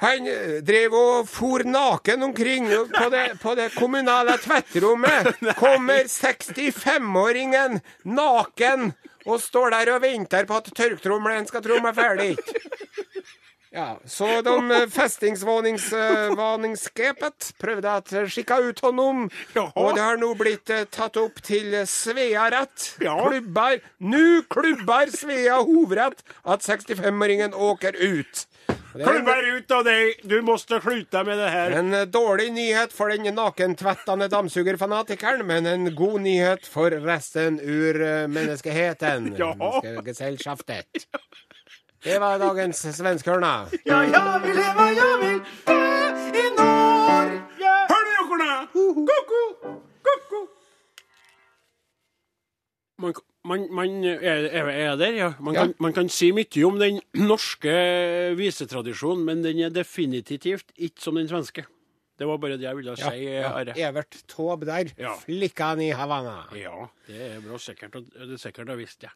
[0.00, 0.24] Han
[0.64, 5.34] drev og for naken omkring på det, på det kommunale tvetterommet.
[5.60, 8.92] Kommer 65-åringen naken
[9.28, 12.32] og står der og venter på at tørktrommelen skal tromme ferdig.
[13.72, 19.68] Ja, så de eh, festingsvåningsskapet prøvde å skikke ut honom, Ja.
[19.78, 22.88] og det har nå blitt eh, tatt opp til Svea rett.
[23.00, 23.14] Ja.
[23.28, 28.46] Klubbar, nå klubbar Svea hovedrett at 65-åringen åker ut.
[28.70, 30.18] Er en- Klubber ut av deg!
[30.26, 31.70] Du måste slutte med det her.
[31.78, 38.02] en eh, dårlig nyhet for den nakentvettende dammsugerfanatikeren, men en god nyhet for resten ur
[38.02, 39.34] eh, menneskeheten.
[39.38, 39.54] Ja.
[40.04, 41.06] Gesellschaftet.
[42.04, 43.66] Det var dagens svenskhørna.
[43.86, 45.32] Ja, ja, vi lever, ja, vi
[45.66, 45.80] dø
[46.40, 47.72] i Norge.
[47.90, 48.54] Hør du, jokkorna?
[48.72, 49.40] Ko-ko!
[50.08, 50.40] Ko-ko!
[53.04, 55.32] Man, man, man er, er der, ja.
[55.40, 55.60] Man, Ja.
[55.66, 57.74] Kan, man kan si mye om den norske
[58.36, 61.66] visetradisjonen, men den er definitivt ikke som den svenske.
[62.20, 63.72] Det var bare det jeg ville si, Are.
[63.80, 64.90] Evert Taube der.
[65.00, 65.14] Ja.
[65.22, 66.42] Flikkan i Havanna.
[66.52, 69.12] Ja, det er bra sikkert, det er sikkert å visst, ja.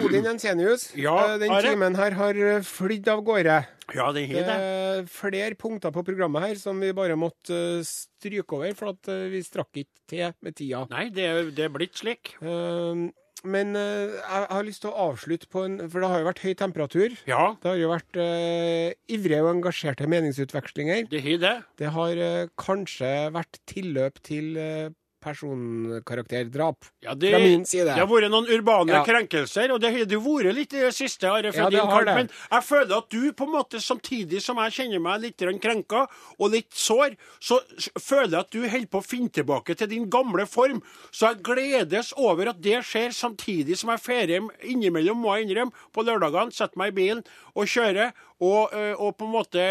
[0.00, 1.60] Odin Ensenius, Ja, eh, den Are?
[1.68, 3.58] timen her har eh, flydd av gårde.
[3.92, 4.56] Ja, Det har det.
[4.56, 9.12] er flere punkter på programmet her som vi bare måtte eh, stryke over, for at
[9.12, 10.86] eh, vi strakk ikke til med tida.
[10.96, 12.32] Nei, det er, det er blitt slik.
[12.40, 13.04] Eh,
[13.46, 16.42] Men eh, jeg har lyst til å avslutte på en For det har jo vært
[16.44, 17.16] høy temperatur.
[17.28, 21.06] Ja, Det har jo vært uh, ivrige og engasjerte meningsutvekslinger.
[21.10, 21.56] det har det.
[21.80, 24.88] Det har uh, kanskje vært tilløp til eh,
[25.26, 26.84] personkarakterdrap.
[27.00, 27.84] Ja, det, Fra min side.
[27.84, 29.04] det har vært noen urbane Ja.
[29.04, 31.26] krenkelser, og det har det vært litt i det siste.
[31.26, 32.14] Are, Ja, det har det.
[32.14, 36.06] Men jeg føler at du, på en måte, samtidig som jeg kjenner meg litt krenka
[36.38, 37.60] og litt sår, så
[37.98, 40.82] føler jeg at du holder på å finne tilbake til din gamle form.
[41.12, 45.72] Så jeg gledes over at det skjer samtidig som jeg hjem innimellom, må jeg innrømme,
[45.92, 46.52] på lørdagene.
[46.52, 47.24] Setter meg i bilen
[47.54, 48.12] og kjører.
[48.44, 49.62] Og, og på en måte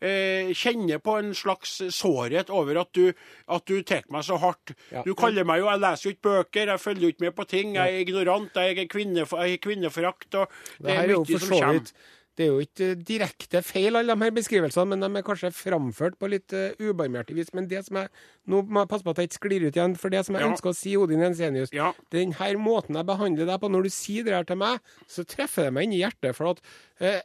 [0.00, 3.12] eh, kjenner på en slags sårhet over at du,
[3.52, 4.72] at du tar meg så hardt.
[4.88, 5.02] Ja.
[5.04, 7.44] Du kaller meg jo Jeg leser jo ikke bøker, jeg følger jo ikke med på
[7.50, 7.74] ting.
[7.76, 10.34] Jeg er ignorant, jeg er kvinnef kvinneforakt.
[10.34, 10.48] og
[10.78, 11.94] Det, Det er mye som kommer.
[12.34, 15.52] Det er jo ikke eh, direkte feil, alle de her beskrivelsene, men de er kanskje
[15.54, 17.52] framført på litt uh, ubarmhjertig vis.
[17.54, 18.10] Men det som jeg
[18.50, 20.42] Nå må jeg passe på at jeg ikke sklir ut igjen, for det som jeg
[20.44, 20.48] Ja.
[20.50, 21.92] ønsker å si, Odin Jensenius Ja.
[22.12, 25.24] Den her måten jeg behandler deg på, når du sier det her til meg, så
[25.24, 26.34] treffer det meg inn i hjertet.
[26.34, 27.22] For at eh, eh, jeg,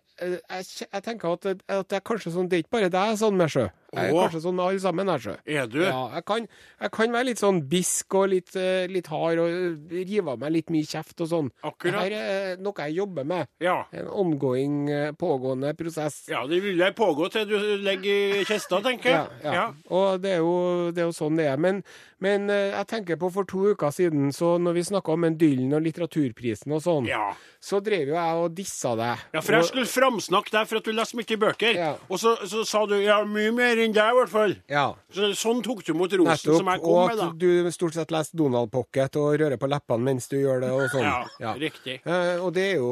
[0.92, 3.52] jeg tenker at, at det er kanskje sånn Det er ikke bare deg sånn med
[3.54, 3.68] sjø.
[3.90, 4.20] Jeg er Åh.
[4.28, 5.32] kanskje sånn med alle sammen her, sjø.
[5.50, 5.80] Er du?
[5.82, 6.44] Ja, jeg kan,
[6.84, 10.42] jeg kan være litt sånn bisk og litt, eh, litt hard og eh, rive av
[10.44, 11.48] meg litt mye kjeft og sånn.
[11.66, 11.96] Akkurat.
[11.96, 13.50] Det her er noe jeg jobber med.
[13.66, 13.78] Ja.
[13.98, 16.20] En ongoing, eh, pågående prosess.
[16.30, 19.54] ja, det vil jeg pågå til du legger i kista, tenker Ja, jeg.
[19.58, 19.66] ja.
[19.90, 21.58] Og det er, jo, det er jo sånn det er.
[21.58, 21.82] Men,
[22.22, 25.40] men eh, jeg tenker på for to uker siden, så når vi snakka om en
[25.40, 27.32] Dylan og litteraturprisen og sånn, Ja.
[27.60, 29.26] så drev jo jeg og dissa deg.
[29.34, 31.76] Ja, for jeg Og- skulle framsnakke deg for at du leser mye bøker.
[31.76, 31.92] Ja.
[32.10, 34.56] Og så, så sa du ja, mye mer enn deg, i hvert fall.
[34.70, 34.94] Ja.
[35.14, 36.58] Så, sånn tok du mot rosen Nettopp.
[36.58, 37.28] som jeg kom med, da.
[37.30, 40.72] at du stort sett leser Donald Pocket og rører på leppene mens du gjør det
[40.72, 41.10] og sånn.
[41.40, 42.00] Ja, riktig.
[42.06, 42.90] Eh, og det er jo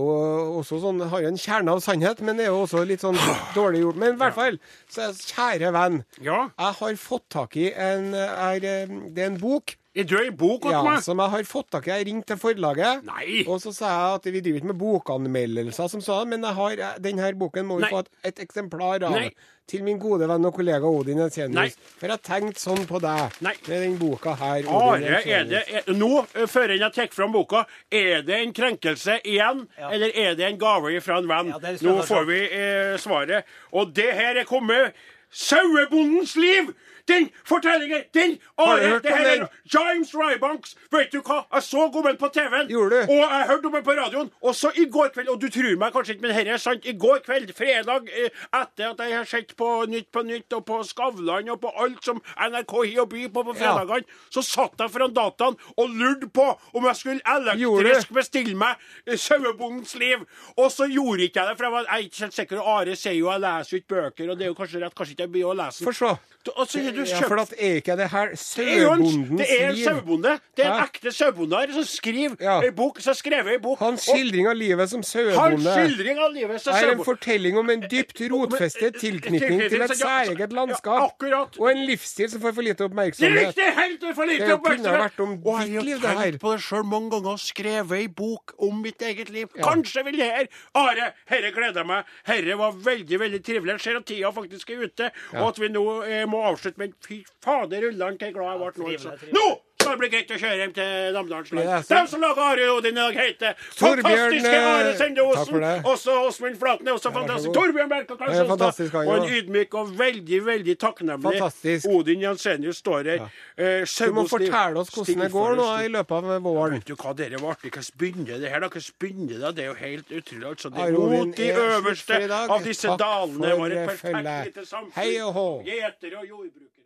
[0.60, 3.18] også sånn Har jo en kjerne av sannhet, men det er jo også litt sånn
[3.56, 3.96] dårlig gjort.
[4.02, 4.58] Men i hvert fall,
[4.90, 6.50] så kjære venn, Ja.
[6.58, 10.68] jeg har fått tak i en er, eh, Det er en bok Du ei bok
[10.68, 11.00] hos ja, meg?
[11.02, 11.94] som jeg har fått tak i.
[11.96, 13.06] Jeg ringte til forlaget.
[13.08, 13.44] Nei.
[13.50, 16.82] Og så sa jeg at vi driver ikke med bokanmeldelser som sånn, men jeg har,
[17.02, 17.90] denne boken må vi Nei.
[17.96, 19.16] få et, et eksemplar av.
[19.18, 19.32] Nei.
[19.68, 21.20] Til min gode venn og kollega Odin.
[21.26, 21.74] Ensenius.
[21.98, 23.56] For jeg tenkte sånn på deg Nei.
[23.66, 24.62] med den boka her.
[24.70, 28.54] Odin Are, er det er, Nå, eh, før jeg tar fram boka, er det en
[28.56, 29.90] krenkelse igjen, Ja.
[29.92, 31.52] eller er det en gave fra en venn?
[31.52, 33.50] Ja, nå får vi eh, svaret.
[33.74, 34.94] Og det her er kommet
[35.32, 36.72] Sauebondens liv!
[37.08, 38.04] Den fortellingen!
[38.14, 39.42] Den Har du hørt det om her den?
[39.44, 40.76] er James Rybanks.
[40.92, 41.38] Vet du hva?
[41.54, 42.68] Jeg så om den på TV-en.
[42.70, 43.12] Gjorde du?
[43.14, 44.32] Og jeg hørte om den på radioen.
[44.44, 46.86] Og så i går kveld, og du tror meg kanskje ikke, men dette er sant.
[46.86, 48.30] I går kveld, fredag, eh,
[48.60, 52.04] etter at jeg har sett på Nytt på Nytt og på Skavlan og på alt
[52.04, 53.74] som NRK har å by på på Ja.
[53.78, 58.76] fredagene, så satt jeg foran dataen og lurte på om jeg skulle elektrisk bestille meg
[59.08, 60.26] eh, Sauebondens liv.
[60.58, 62.62] Og så gjorde ikke jeg det, for jeg var jeg er ikke helt sikker.
[62.68, 65.28] Are sier jo jeg leser ikke bøker, og det er jo kanskje rett, kanskje ikke
[65.28, 65.94] jeg blir å lese den.
[65.94, 66.18] Få.
[66.58, 69.70] Og så har kjøpt Ja, for at er ikke det her er sauebondens det er
[69.70, 69.84] en liv?
[69.86, 70.40] sauebonde.
[70.58, 70.86] Det er en Hæ?
[70.88, 72.62] ekte sauebonde her som skriver Ja.
[72.62, 73.00] ei bok.
[73.00, 73.80] Som har skrevet ei bok.
[73.80, 77.06] Hans og skildring av livet som hans sauebonde skildring av livet som er en sauebonde.
[77.06, 81.60] fortelling om en dypt rotfestet tilknytning til et særeget landskap Ja, akkurat.
[81.60, 83.48] og en livsstil som får for lite Det er oppmerksomhet.
[83.48, 83.64] riktig!
[83.78, 85.02] Helt for lite Det kunne oppmerksomhet.
[85.02, 86.32] vært om Og ditt jeg liv, det har her.
[86.32, 89.48] tenkt på det sjøl mange ganger og skrevet ei bok om mitt eget liv.
[89.62, 92.04] Kanskje vil det her Are, herre gleder jeg meg.
[92.26, 93.72] Herre var veldig veldig trivelig.
[93.78, 96.78] Jeg ser at tida faktisk er ute, og at vi nå eh, må avslutte.
[96.88, 98.92] Men fy fader ullan, hvor glad jeg ble nå.
[98.98, 99.32] Altså.
[99.36, 101.64] Nå skal det bli greit å kjøre hjem til Namdalsland.
[101.64, 101.86] land.
[101.88, 101.98] det?
[102.02, 105.66] De som lager Are Odin i dag, heter Torbjørn, fantastiske eh, Are Sende Osen.
[105.92, 107.54] Også Åsmund Flaten er også fantastisk.
[107.56, 108.02] Torbjørn Ja,
[108.48, 108.92] Sonstad.
[108.98, 111.88] han Og en ydmyk og veldig, veldig takknemlig Fantastisk.
[111.94, 113.30] Odin Jensenius står her.
[113.58, 116.74] Eh, Du må fortelle oss hvordan det går nå i løpet av våren.
[116.82, 117.72] Vet du hva, dere var artig.
[117.72, 118.60] Hvordan begynner det her?
[118.60, 118.68] da?
[118.68, 119.56] Hvordan begynner det?
[119.56, 120.48] Det er jo helt utrolig.
[120.52, 123.52] Altså, det er mot de er øverste av disse Takk dalene.
[123.52, 124.46] for var et perfekt følget.
[124.52, 124.92] lite samfunn.
[124.98, 125.48] Hei og hå.
[125.70, 126.77] Gjeter og jordbruk.